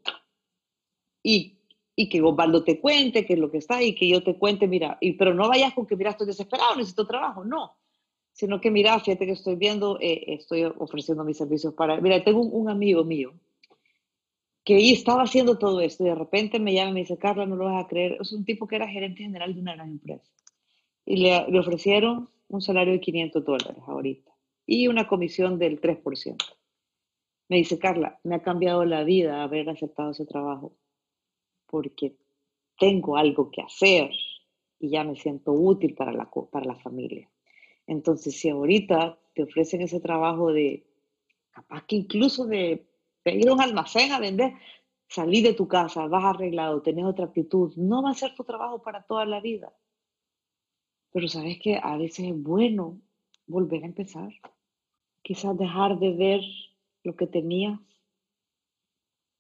Y, 1.23 1.59
y 1.97 2.09
que 2.09 2.23
Osvaldo 2.23 2.63
te 2.63 2.81
cuente 2.81 3.27
qué 3.27 3.35
es 3.35 3.39
lo 3.39 3.51
que 3.51 3.59
está 3.59 3.83
y 3.83 3.95
que 3.95 4.09
yo 4.09 4.23
te 4.23 4.37
cuente, 4.37 4.69
mira, 4.69 4.97
y, 5.01 5.13
pero 5.15 5.35
no 5.35 5.49
vayas 5.49 5.75
con 5.75 5.87
que, 5.87 5.97
mira, 5.97 6.11
estoy 6.11 6.29
desesperado, 6.29 6.77
necesito 6.77 7.07
trabajo, 7.07 7.45
no. 7.45 7.77
Sino 8.33 8.61
que, 8.61 8.71
mira, 8.71 8.99
fíjate 9.01 9.27
que 9.27 9.33
estoy 9.33 9.57
viendo, 9.57 9.99
eh, 10.01 10.25
estoy 10.35 10.65
ofreciendo 10.65 11.25
mis 11.25 11.37
servicios 11.37 11.75
para, 11.75 12.01
mira, 12.01 12.23
tengo 12.23 12.41
un, 12.41 12.51
un 12.53 12.71
amigo 12.71 13.03
mío 13.03 13.35
que 14.79 14.93
estaba 14.93 15.23
haciendo 15.23 15.59
todo 15.59 15.81
esto 15.81 16.05
y 16.05 16.09
de 16.09 16.15
repente 16.15 16.59
me 16.61 16.75
llama 16.75 16.91
y 16.91 16.95
me 16.95 17.01
dice, 17.01 17.19
Carla, 17.19 17.47
no 17.47 17.57
lo 17.57 17.67
vas 17.67 17.85
a 17.85 17.89
creer, 17.89 18.19
es 18.21 18.33
un 18.33 18.45
tipo 18.45 18.67
que 18.67 18.77
era 18.77 18.89
gerente 18.89 19.23
general 19.23 19.55
de 19.55 19.61
una 19.61 19.75
gran 19.75 19.91
empresa 19.91 20.31
y 21.05 21.17
le, 21.17 21.51
le 21.51 21.59
ofrecieron 21.59 22.29
un 22.49 22.61
salario 22.61 22.93
de 22.93 23.01
500 23.01 23.45
dólares 23.45 23.83
ahorita 23.87 24.31
y 24.67 24.87
una 24.87 25.09
comisión 25.09 25.59
del 25.59 25.81
3%. 25.81 26.37
Me 27.49 27.57
dice, 27.57 27.79
Carla, 27.79 28.21
me 28.23 28.37
ha 28.37 28.43
cambiado 28.43 28.85
la 28.85 29.03
vida 29.03 29.43
haber 29.43 29.69
aceptado 29.69 30.13
ese 30.13 30.25
trabajo 30.25 30.77
porque 31.67 32.17
tengo 32.79 33.17
algo 33.17 33.51
que 33.51 33.63
hacer 33.63 34.11
y 34.79 34.91
ya 34.91 35.03
me 35.03 35.17
siento 35.17 35.53
útil 35.53 35.95
para 35.95 36.13
la, 36.13 36.31
para 36.51 36.67
la 36.67 36.77
familia. 36.77 37.29
Entonces, 37.87 38.39
si 38.39 38.49
ahorita 38.49 39.19
te 39.35 39.43
ofrecen 39.43 39.83
ese 39.83 39.99
trabajo 39.99 40.53
de, 40.53 40.87
capaz 41.51 41.85
que 41.87 41.97
incluso 41.97 42.47
de 42.47 42.90
ir 43.25 43.49
a 43.49 43.53
un 43.53 43.61
almacén 43.61 44.13
a 44.13 44.21
vender, 44.21 44.55
salí 45.09 45.43
de 45.43 45.55
tu 45.55 45.67
casa, 45.69 46.07
vas 46.07 46.25
arreglado, 46.25 46.83
tenés 46.83 47.05
otra 47.05 47.27
actitud, 47.27 47.75
no 47.77 48.03
va 48.03 48.11
a 48.11 48.15
ser 48.15 48.35
tu 48.35 48.45
trabajo 48.45 48.83
para 48.83 49.03
toda 49.03 49.25
la 49.27 49.41
vida. 49.41 49.73
Pero 51.13 51.29
sabes 51.29 51.59
que 51.61 51.79
a 51.83 51.97
veces 51.97 52.27
es 52.27 52.43
bueno 52.43 53.01
volver 53.47 53.83
a 53.83 53.87
empezar. 53.87 54.31
Quizás 55.23 55.59
dejar 55.59 55.99
de 55.99 56.13
ver 56.13 56.41
lo 57.03 57.17
que 57.17 57.27
tenías 57.27 57.79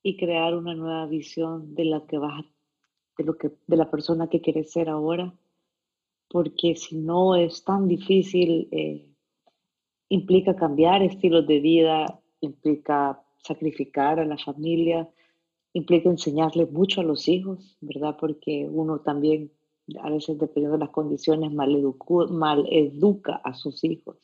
y 0.02 0.16
crear 0.16 0.54
una 0.56 0.74
nueva 0.74 1.06
visión 1.06 1.74
de 1.74 1.84
la 1.84 2.06
que 2.06 2.18
vas 2.18 2.44
de 3.16 3.24
lo 3.24 3.36
que 3.36 3.50
de 3.66 3.76
la 3.76 3.90
persona 3.90 4.28
que 4.28 4.40
quieres 4.40 4.72
ser 4.72 4.88
ahora, 4.88 5.34
porque 6.28 6.74
si 6.74 6.96
no 6.96 7.36
es 7.36 7.64
tan 7.64 7.86
difícil, 7.86 8.68
eh, 8.70 9.06
implica 10.08 10.56
cambiar 10.56 11.02
estilos 11.02 11.46
de 11.46 11.60
vida, 11.60 12.20
implica 12.40 13.22
sacrificar 13.42 14.20
a 14.20 14.24
la 14.24 14.38
familia, 14.38 15.08
implica 15.72 16.08
enseñarle 16.08 16.66
mucho 16.66 17.00
a 17.00 17.04
los 17.04 17.28
hijos, 17.28 17.76
¿verdad? 17.80 18.16
Porque 18.18 18.68
uno 18.70 19.00
también, 19.00 19.52
a 20.02 20.10
veces 20.10 20.38
dependiendo 20.38 20.78
de 20.78 20.84
las 20.84 20.90
condiciones, 20.90 21.52
mal, 21.52 21.70
mal 22.30 22.66
educa 22.70 23.40
a 23.44 23.54
sus 23.54 23.84
hijos. 23.84 24.16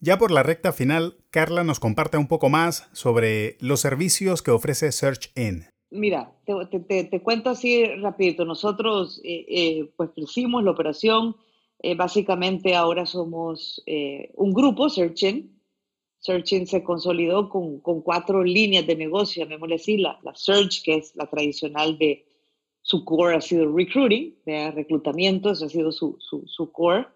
Ya 0.00 0.18
por 0.18 0.30
la 0.30 0.42
recta 0.42 0.74
final, 0.74 1.16
Carla 1.30 1.64
nos 1.64 1.80
comparte 1.80 2.18
un 2.18 2.28
poco 2.28 2.50
más 2.50 2.90
sobre 2.92 3.56
los 3.60 3.80
servicios 3.80 4.42
que 4.42 4.50
ofrece 4.50 4.92
SearchIn. 4.92 5.64
Mira, 5.90 6.30
te, 6.44 7.04
te, 7.04 7.22
cuento 7.22 7.48
así 7.48 7.86
rapidito. 7.86 8.44
Nosotros 8.44 9.22
eh, 9.24 9.46
eh, 9.48 9.92
pues 9.96 10.10
hicimos 10.16 10.62
la 10.62 10.72
operación. 10.72 11.36
Eh, 11.78 11.94
básicamente 11.94 12.74
ahora 12.74 13.06
somos 13.06 13.82
un 14.34 14.52
grupo, 14.52 14.90
SearchIn, 14.90 15.58
Searching 16.24 16.66
se 16.66 16.82
consolidó 16.82 17.50
con, 17.50 17.80
con 17.80 18.00
cuatro 18.00 18.42
líneas 18.42 18.86
de 18.86 18.96
negocio, 18.96 19.44
llamémosle 19.44 19.74
así, 19.74 19.98
la, 19.98 20.18
la 20.22 20.34
Search, 20.34 20.82
que 20.82 20.94
es 20.94 21.14
la 21.16 21.26
tradicional 21.26 21.98
de 21.98 22.24
su 22.80 23.04
core 23.04 23.36
ha 23.36 23.42
sido 23.42 23.70
recruiting, 23.70 24.34
de 24.46 24.70
reclutamiento, 24.70 25.50
eso 25.50 25.66
ha 25.66 25.68
sido 25.68 25.92
su, 25.92 26.16
su, 26.20 26.46
su, 26.46 26.72
core, 26.72 27.06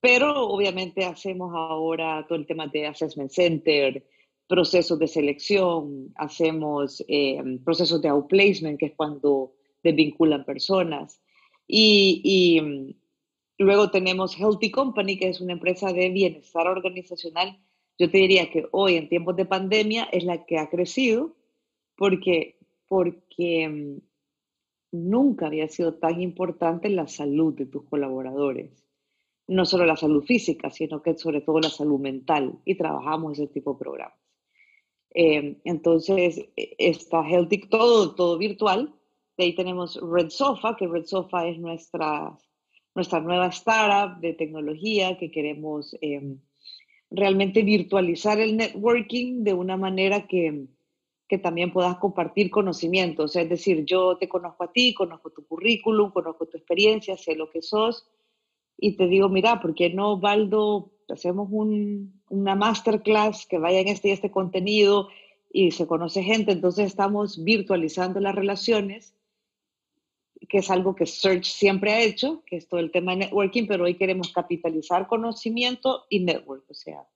pero 0.00 0.48
obviamente 0.48 1.04
hacemos 1.04 1.54
ahora 1.54 2.24
todo 2.26 2.38
el 2.38 2.46
tema 2.46 2.66
de 2.68 2.86
assessment 2.86 3.30
center, 3.30 4.06
procesos 4.46 4.98
de 4.98 5.08
selección, 5.08 6.10
hacemos 6.16 7.04
eh, 7.06 7.42
procesos 7.62 8.00
de 8.00 8.08
outplacement, 8.08 8.78
que 8.78 8.86
es 8.86 8.94
cuando 8.96 9.52
desvinculan 9.82 10.46
personas, 10.46 11.20
y, 11.66 12.22
y 12.24 12.60
mm, 12.62 12.94
luego 13.58 13.90
tenemos 13.90 14.38
Healthy 14.38 14.70
Company, 14.70 15.18
que 15.18 15.28
es 15.28 15.42
una 15.42 15.52
empresa 15.52 15.92
de 15.92 16.08
bienestar 16.08 16.66
organizacional 16.66 17.58
yo 17.98 18.10
te 18.10 18.18
diría 18.18 18.50
que 18.50 18.66
hoy 18.70 18.94
en 18.94 19.08
tiempos 19.08 19.34
de 19.36 19.44
pandemia 19.44 20.04
es 20.04 20.24
la 20.24 20.46
que 20.46 20.58
ha 20.58 20.70
crecido 20.70 21.34
porque, 21.96 22.56
porque 22.86 23.68
mm, 23.68 23.98
nunca 24.92 25.46
había 25.48 25.68
sido 25.68 25.94
tan 25.94 26.20
importante 26.22 26.88
la 26.88 27.08
salud 27.08 27.54
de 27.54 27.66
tus 27.66 27.84
colaboradores. 27.84 28.84
No 29.48 29.64
solo 29.64 29.84
la 29.84 29.96
salud 29.96 30.24
física, 30.24 30.70
sino 30.70 31.02
que 31.02 31.16
sobre 31.16 31.40
todo 31.40 31.58
la 31.58 31.70
salud 31.70 31.98
mental. 31.98 32.60
Y 32.64 32.76
trabajamos 32.76 33.38
ese 33.38 33.48
tipo 33.48 33.72
de 33.72 33.78
programas. 33.78 34.18
Eh, 35.14 35.56
entonces, 35.64 36.38
e, 36.54 36.76
está 36.78 37.26
Healthy, 37.28 37.68
todo, 37.68 38.14
todo 38.14 38.38
virtual. 38.38 38.94
De 39.36 39.44
ahí 39.44 39.54
tenemos 39.54 39.98
Red 40.00 40.30
Sofa, 40.30 40.76
que 40.76 40.86
Red 40.86 41.06
Sofa 41.06 41.48
es 41.48 41.58
nuestra, 41.58 42.38
nuestra 42.94 43.20
nueva 43.20 43.48
startup 43.48 44.20
de 44.20 44.34
tecnología 44.34 45.16
que 45.18 45.30
queremos 45.30 45.96
em, 46.00 46.38
realmente 47.10 47.62
virtualizar 47.62 48.38
el 48.40 48.56
networking 48.56 49.42
de 49.44 49.54
una 49.54 49.76
manera 49.76 50.26
que, 50.26 50.66
que 51.28 51.38
también 51.38 51.72
puedas 51.72 51.96
compartir 51.98 52.50
conocimientos. 52.50 53.36
Es 53.36 53.48
decir, 53.48 53.84
yo 53.84 54.16
te 54.18 54.28
conozco 54.28 54.64
a 54.64 54.72
ti, 54.72 54.94
conozco 54.94 55.30
tu 55.30 55.46
currículum, 55.46 56.10
conozco 56.10 56.46
tu 56.46 56.56
experiencia, 56.56 57.16
sé 57.16 57.34
lo 57.34 57.50
que 57.50 57.62
sos 57.62 58.06
y 58.78 58.92
te 58.92 59.08
digo, 59.08 59.28
mira, 59.28 59.60
¿por 59.60 59.74
qué 59.74 59.90
no, 59.90 60.18
Baldo, 60.18 60.92
hacemos 61.08 61.48
un, 61.50 62.22
una 62.30 62.54
masterclass 62.54 63.44
que 63.46 63.58
vaya 63.58 63.80
en 63.80 63.88
este 63.88 64.08
y 64.08 64.12
este 64.12 64.30
contenido 64.30 65.08
y 65.50 65.72
se 65.72 65.88
conoce 65.88 66.22
gente? 66.22 66.52
Entonces 66.52 66.86
estamos 66.86 67.42
virtualizando 67.42 68.20
las 68.20 68.36
relaciones 68.36 69.14
que 70.48 70.58
es 70.58 70.70
algo 70.70 70.94
que 70.94 71.06
Search 71.06 71.44
siempre 71.44 71.92
ha 71.92 72.02
hecho, 72.02 72.42
que 72.46 72.56
es 72.56 72.68
todo 72.68 72.80
el 72.80 72.90
tema 72.90 73.12
de 73.12 73.18
networking, 73.18 73.66
pero 73.66 73.84
hoy 73.84 73.94
queremos 73.94 74.32
capitalizar 74.32 75.06
conocimiento 75.06 76.04
y 76.08 76.20
network, 76.20 76.64
o 76.70 76.74
sea, 76.74 77.06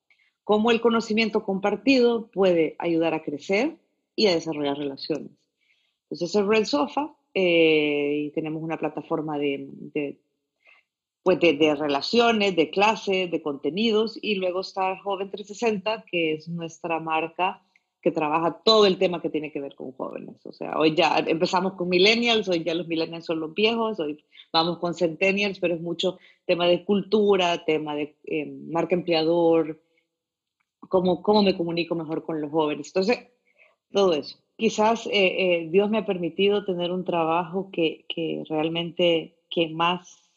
cómo 0.44 0.70
el 0.70 0.80
conocimiento 0.80 1.44
compartido 1.44 2.28
puede 2.28 2.76
ayudar 2.78 3.14
a 3.14 3.22
crecer 3.22 3.76
y 4.16 4.26
a 4.26 4.34
desarrollar 4.34 4.76
relaciones. 4.76 5.30
Entonces 6.04 6.34
es 6.34 6.46
Red 6.46 6.64
Sofa 6.64 7.14
eh, 7.34 8.24
y 8.26 8.30
tenemos 8.30 8.62
una 8.62 8.78
plataforma 8.78 9.38
de, 9.38 9.66
de 9.94 10.18
pues 11.22 11.38
de, 11.38 11.52
de, 11.52 11.74
relaciones, 11.76 12.56
de 12.56 12.70
clases, 12.70 13.30
de 13.30 13.42
contenidos 13.42 14.18
y 14.20 14.34
luego 14.34 14.60
está 14.60 14.98
Joven 14.98 15.30
360, 15.30 16.04
que 16.10 16.34
es 16.34 16.48
nuestra 16.48 16.98
marca 16.98 17.62
que 18.02 18.10
trabaja 18.10 18.60
todo 18.64 18.86
el 18.86 18.98
tema 18.98 19.22
que 19.22 19.30
tiene 19.30 19.52
que 19.52 19.60
ver 19.60 19.76
con 19.76 19.92
jóvenes. 19.92 20.44
O 20.44 20.52
sea, 20.52 20.76
hoy 20.76 20.94
ya 20.96 21.18
empezamos 21.20 21.74
con 21.74 21.88
millennials, 21.88 22.48
hoy 22.48 22.64
ya 22.64 22.74
los 22.74 22.88
millennials 22.88 23.24
son 23.24 23.38
los 23.38 23.54
viejos, 23.54 24.00
hoy 24.00 24.24
vamos 24.52 24.78
con 24.78 24.94
centennials, 24.94 25.60
pero 25.60 25.76
es 25.76 25.80
mucho 25.80 26.18
tema 26.44 26.66
de 26.66 26.84
cultura, 26.84 27.64
tema 27.64 27.94
de 27.94 28.16
eh, 28.24 28.46
marca 28.46 28.96
empleador, 28.96 29.80
cómo, 30.80 31.22
cómo 31.22 31.44
me 31.44 31.56
comunico 31.56 31.94
mejor 31.94 32.24
con 32.24 32.40
los 32.40 32.50
jóvenes. 32.50 32.88
Entonces, 32.88 33.28
todo 33.92 34.14
eso. 34.14 34.36
Quizás 34.56 35.06
eh, 35.06 35.12
eh, 35.12 35.68
Dios 35.70 35.88
me 35.88 35.98
ha 35.98 36.06
permitido 36.06 36.64
tener 36.64 36.90
un 36.90 37.04
trabajo 37.04 37.70
que, 37.70 38.04
que 38.08 38.42
realmente 38.48 39.38
quien 39.48 39.76
más, 39.76 40.28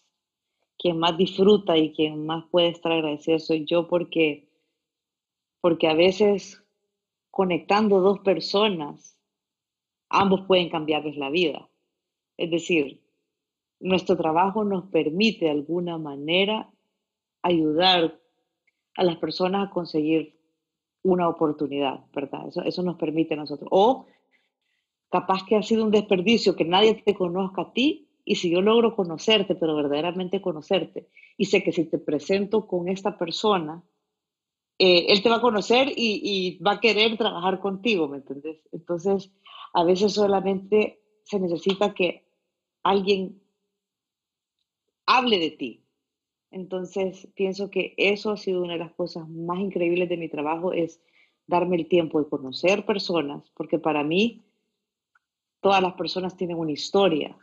quien 0.77 0.99
más 0.99 1.17
disfruta 1.17 1.77
y 1.77 1.93
quien 1.93 2.27
más 2.27 2.45
puede 2.51 2.67
estar 2.67 2.91
agradecido 2.91 3.39
soy 3.39 3.65
yo 3.65 3.87
porque, 3.87 4.49
porque 5.61 5.87
a 5.87 5.95
veces 5.95 6.61
conectando 7.35 7.99
dos 7.99 8.19
personas, 8.19 9.19
ambos 10.07 10.47
pueden 10.47 10.69
cambiarles 10.69 11.17
la 11.17 11.29
vida. 11.29 11.69
Es 12.37 12.49
decir, 12.49 13.01
nuestro 13.81 14.15
trabajo 14.15 14.63
nos 14.63 14.85
permite 14.85 15.43
de 15.43 15.51
alguna 15.51 15.97
manera 15.97 16.71
ayudar 17.41 18.17
a 18.95 19.03
las 19.03 19.17
personas 19.17 19.67
a 19.67 19.69
conseguir 19.69 20.39
una 21.03 21.27
oportunidad, 21.27 22.05
¿verdad? 22.13 22.47
Eso, 22.47 22.61
eso 22.63 22.83
nos 22.83 22.95
permite 22.95 23.33
a 23.33 23.37
nosotros. 23.37 23.67
O 23.69 24.05
capaz 25.09 25.45
que 25.45 25.57
ha 25.57 25.61
sido 25.61 25.83
un 25.83 25.91
desperdicio 25.91 26.55
que 26.55 26.63
nadie 26.63 27.03
te 27.03 27.15
conozca 27.15 27.63
a 27.63 27.73
ti 27.73 28.07
y 28.23 28.35
si 28.35 28.49
yo 28.49 28.61
logro 28.61 28.95
conocerte, 28.95 29.55
pero 29.55 29.75
verdaderamente 29.75 30.41
conocerte, 30.41 31.09
y 31.35 31.47
sé 31.47 31.63
que 31.63 31.73
si 31.73 31.83
te 31.83 31.97
presento 31.97 32.65
con 32.65 32.87
esta 32.87 33.17
persona, 33.17 33.83
eh, 34.79 35.05
él 35.09 35.23
te 35.23 35.29
va 35.29 35.37
a 35.37 35.41
conocer 35.41 35.91
y, 35.95 36.59
va 36.59 36.73
a 36.73 36.79
querer 36.79 37.17
trabajar 37.17 37.59
contigo, 37.59 38.07
¿me 38.07 38.17
entiendes? 38.17 38.61
Entonces, 38.71 39.31
a 39.73 39.83
veces 39.83 40.13
solamente 40.13 41.01
se 41.23 41.39
necesita 41.39 41.93
que 41.93 42.25
alguien 42.83 43.41
hable 45.05 45.39
de 45.39 45.51
ti, 45.51 45.85
entonces, 46.55 47.27
pienso 47.35 47.69
que 47.69 47.93
eso 47.97 48.31
ha 48.31 48.37
sido 48.37 48.63
una 48.63 48.73
de 48.73 48.79
las 48.79 48.93
cosas 48.93 49.27
más 49.27 49.59
increíbles 49.59 50.07
de 50.07 50.15
mi 50.15 50.29
trabajo, 50.29 50.71
es 50.71 51.01
darme 51.47 51.75
el 51.75 51.89
tiempo 51.89 52.17
de 52.17 52.29
conocer 52.29 52.85
personas, 52.85 53.51
porque 53.57 53.77
para 53.77 54.05
mí 54.05 54.45
todas 55.59 55.81
las 55.81 55.95
personas 55.95 56.37
tienen 56.37 56.57
una 56.57 56.71
historia. 56.71 57.37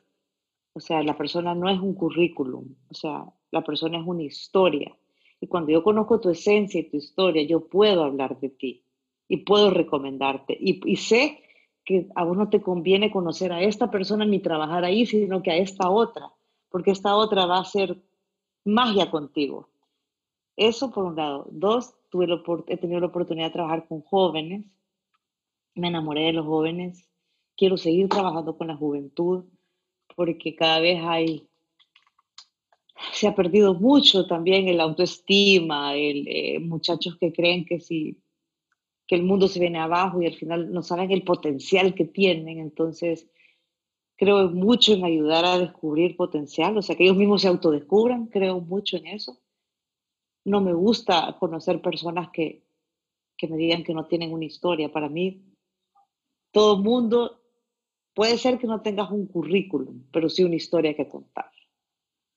O 0.73 0.81
sea, 0.81 1.03
la 1.03 1.15
persona 1.19 1.55
no 1.55 1.69
es 1.69 1.79
un 1.79 1.95
currículum, 1.95 2.75
o 2.89 2.95
sea, 2.95 3.27
la 3.51 3.63
persona 3.63 3.99
es 3.99 4.07
una 4.07 4.23
historia. 4.23 4.97
Y 5.43 5.49
cuando 5.49 5.73
yo 5.73 5.83
conozco 5.83 6.21
tu 6.21 6.31
esencia 6.31 6.79
y 6.79 6.89
tu 6.89 6.99
historia, 6.99 7.43
yo 7.43 7.67
puedo 7.67 8.05
hablar 8.05 8.39
de 8.39 8.49
ti 8.49 8.85
y 9.27 9.39
puedo 9.39 9.71
recomendarte. 9.71 10.57
Y, 10.57 10.95
sé 10.95 11.43
que 11.85 12.07
a 12.15 12.23
vos 12.23 12.37
no 12.37 12.49
te 12.49 12.63
conviene 12.63 13.11
conocer 13.11 13.53
a 13.53 13.61
esta 13.61 13.91
persona 13.91 14.25
ni 14.25 14.39
trabajar 14.39 14.85
ahí, 14.85 15.05
sino 15.05 15.43
que 15.43 15.51
a 15.51 15.57
esta 15.57 15.91
otra, 15.91 16.33
porque 16.69 16.93
esta 16.93 17.17
otra 17.17 17.47
va 17.47 17.59
a 17.59 17.65
ser 17.65 18.01
magia 18.65 19.11
contigo. 19.11 19.69
Eso 20.57 20.93
por 20.93 21.07
un 21.07 21.17
lado. 21.17 21.49
Dos, 21.51 21.93
tuve 22.09 22.29
he 22.69 22.77
tenido 22.77 23.01
la 23.01 23.09
oportunidad 23.09 23.47
de 23.47 23.55
trabajar 23.55 23.89
con 23.89 24.01
jóvenes. 24.03 24.65
Me 25.75 25.89
enamoré 25.89 26.27
de 26.27 26.35
los 26.35 26.47
jóvenes. 26.47 27.11
Quiero 27.57 27.77
seguir 27.77 28.09
trabajando 28.09 28.57
con 28.57 28.69
la 28.69 28.77
juventud 28.77 29.47
porque 30.15 30.55
cada 30.55 30.79
vez 30.79 31.01
hay, 31.03 31.49
se 33.13 33.29
ha 33.29 33.35
perdido 33.35 33.75
mucho 33.75 34.27
también 34.27 34.69
el 34.69 34.81
autoestima, 34.81 35.95
el, 35.95 36.27
eh, 36.29 36.59
muchachos 36.61 37.17
que 37.19 37.33
creen 37.33 37.65
que 37.65 37.81
si 37.81 38.19
que 39.07 39.17
el 39.17 39.25
mundo 39.25 39.47
se 39.47 39.61
viene 39.61 39.79
abajo 39.79 40.23
y 40.23 40.27
al 40.27 40.35
final 40.35 40.73
no 40.73 40.83
saben 40.83 41.11
el 41.11 41.23
potencial 41.23 41.95
que 41.95 42.07
tienen. 42.07 42.59
Entonces, 42.59 43.29
creo 44.17 44.49
mucho 44.49 44.95
en 44.95 45.05
ayudar 45.05 45.45
a 45.45 45.59
descubrir 45.59 46.17
potencial, 46.17 46.79
o 46.79 46.81
sea, 46.83 46.97
que 46.97 47.05
ellos 47.05 47.19
mismos 47.19 47.43
se 47.43 47.49
autodescubran, 47.49 48.27
creo 48.27 48.61
mucho 48.61 48.97
en 48.97 49.09
eso. 49.09 49.39
No 50.47 50.63
me 50.63 50.73
gusta 50.73 51.37
conocer 51.39 51.83
personas 51.83 52.31
que, 52.33 52.65
que 53.37 53.49
me 53.49 53.59
digan 53.59 53.85
que 53.85 53.93
no 53.93 54.07
tienen 54.07 54.33
una 54.33 54.47
historia. 54.47 54.91
Para 54.91 55.11
mí, 55.11 55.45
todo 56.51 56.79
mundo, 56.79 57.43
puede 58.15 58.39
ser 58.39 58.59
que 58.59 58.67
no 58.67 58.81
tengas 58.81 59.11
un 59.11 59.27
currículum, 59.27 60.05
pero 60.11 60.31
sí 60.31 60.43
una 60.43 60.57
historia 60.57 60.95
que 60.95 61.07
contar. 61.07 61.52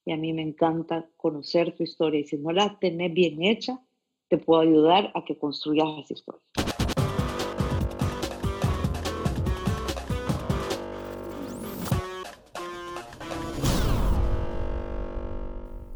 Y 0.08 0.12
a 0.12 0.18
mí 0.18 0.34
me 0.34 0.44
encanta 0.44 1.10
conocer 1.18 1.76
tu 1.76 1.82
historia 1.82 2.20
y 2.20 2.26
si 2.26 2.38
no 2.38 2.52
la 2.52 2.78
tenés 2.80 3.12
bien 3.12 3.42
hecha, 3.42 3.80
te 4.28 4.38
puedo 4.38 4.62
ayudar 4.62 5.12
a 5.16 5.26
que 5.26 5.36
construyas 5.36 5.88
esa 6.04 6.14
historia. 6.14 6.42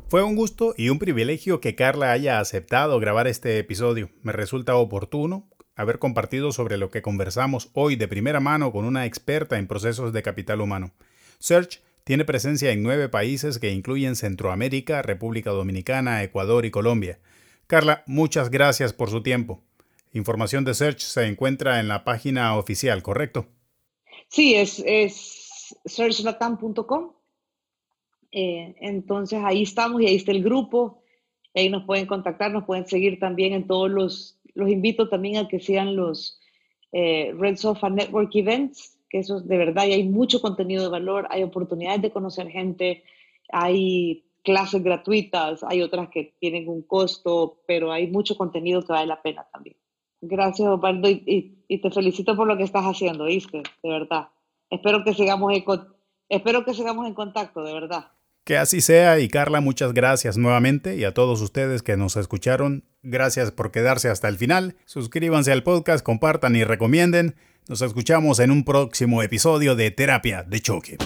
Fue 0.08 0.24
un 0.24 0.36
gusto 0.36 0.74
y 0.76 0.90
un 0.90 0.98
privilegio 0.98 1.62
que 1.62 1.76
Carla 1.76 2.12
haya 2.12 2.40
aceptado 2.40 3.00
grabar 3.00 3.28
este 3.28 3.60
episodio. 3.60 4.10
Me 4.24 4.32
resulta 4.32 4.76
oportuno 4.76 5.48
haber 5.76 6.00
compartido 6.00 6.52
sobre 6.52 6.78
lo 6.78 6.90
que 6.90 7.04
conversamos 7.04 7.70
hoy 7.74 7.96
de 7.96 8.08
primera 8.08 8.40
mano 8.40 8.72
con 8.72 8.86
una 8.86 9.06
experta 9.06 9.60
en 9.60 9.68
procesos 9.68 10.12
de 10.12 10.24
capital 10.24 10.62
humano. 10.62 10.94
Search 11.38 11.84
tiene 12.10 12.26
presencia 12.26 12.72
en 12.72 12.82
nueve 12.82 13.08
países 13.08 13.60
que 13.60 13.72
incluyen 13.72 14.16
Centroamérica, 14.16 15.04
República 15.04 15.52
Dominicana, 15.52 16.24
Ecuador 16.24 16.66
y 16.66 16.72
Colombia. 16.72 17.20
Carla, 17.68 18.04
muchas 18.08 18.50
gracias 18.50 18.94
por 18.94 19.12
su 19.12 19.22
tiempo. 19.22 19.62
Información 20.14 20.66
de 20.66 20.74
Search 20.74 21.02
se 21.02 21.28
encuentra 21.28 21.80
en 21.80 21.88
la 21.88 22.04
página 22.04 22.58
oficial, 22.58 23.04
¿correcto? 23.04 23.46
Sí, 24.28 24.56
es, 24.56 24.82
es 24.88 25.76
searchlatam.com 25.86 27.12
eh, 28.32 28.74
entonces 28.82 29.40
ahí 29.44 29.62
estamos 29.62 30.02
y 30.02 30.08
ahí 30.08 30.16
está 30.16 30.32
el 30.32 30.44
grupo. 30.44 31.04
Ahí 31.54 31.70
nos 31.70 31.84
pueden 31.84 32.08
contactar, 32.08 32.52
nos 32.52 32.66
pueden 32.66 32.88
seguir 32.88 33.20
también 33.20 33.54
en 33.54 33.68
todos 33.68 33.88
los, 33.88 34.40
los 34.56 34.68
invito 34.68 35.10
también 35.10 35.38
a 35.38 35.48
que 35.48 35.60
sean 35.60 35.96
los 35.96 36.40
eh, 36.92 37.36
Red 37.38 37.58
Sofa 37.58 37.88
Network 37.92 38.36
Events, 38.36 38.98
que 39.10 39.20
eso 39.20 39.42
de 39.42 39.58
verdad 39.58 39.86
y 39.88 39.94
hay 39.94 40.04
mucho 40.04 40.42
contenido 40.42 40.84
de 40.84 40.90
valor, 40.90 41.28
hay 41.30 41.44
oportunidades 41.44 42.02
de 42.02 42.12
conocer 42.12 42.50
gente, 42.50 43.04
hay 43.52 44.24
clases 44.44 44.84
gratuitas, 44.84 45.64
hay 45.64 45.82
otras 45.82 46.10
que 46.10 46.36
tienen 46.40 46.70
un 46.70 46.82
costo, 46.82 47.62
pero 47.68 47.92
hay 47.92 48.08
mucho 48.08 48.38
contenido 48.38 48.82
que 48.82 48.94
vale 48.94 49.08
la 49.08 49.22
pena 49.22 49.46
también. 49.52 49.76
Gracias, 50.22 50.68
Osvaldo, 50.68 51.10
y, 51.10 51.56
te 51.68 51.92
felicito 51.92 52.36
por 52.36 52.48
lo 52.48 52.58
que 52.58 52.64
estás 52.64 52.84
haciendo, 52.84 53.26
¿viste? 53.26 53.64
De 53.84 53.90
verdad. 53.90 54.30
Espero 54.70 55.04
que 55.04 55.14
sigamos 55.14 55.54
espero 56.28 56.66
que 56.66 56.74
sigamos 56.74 57.08
en 57.08 57.14
contacto, 57.14 57.64
de 57.64 57.74
verdad. 57.74 58.12
Que 58.44 58.58
así 58.58 58.82
sea 58.82 59.20
y 59.20 59.28
Carla, 59.28 59.62
muchas 59.62 59.94
gracias 59.94 60.38
nuevamente 60.38 60.96
y 60.96 61.04
a 61.04 61.14
todos 61.14 61.42
ustedes 61.42 61.84
que 61.84 61.98
nos 61.98 62.18
escucharon, 62.18 62.84
gracias 63.04 63.52
por 63.52 63.72
quedarse 63.72 64.10
hasta 64.10 64.28
el 64.28 64.38
final. 64.38 64.76
Suscríbanse 64.86 65.52
al 65.52 65.64
podcast, 65.64 66.04
compartan 66.04 66.56
y 66.56 66.64
recomienden. 66.64 67.36
Nos 67.70 67.84
escuchamos 67.84 68.40
en 68.40 68.50
un 68.50 68.64
próximo 68.64 69.22
episodio 69.22 69.76
de 69.76 69.92
Terapia 69.92 70.42
de 70.42 70.60
Choque. 70.60 70.98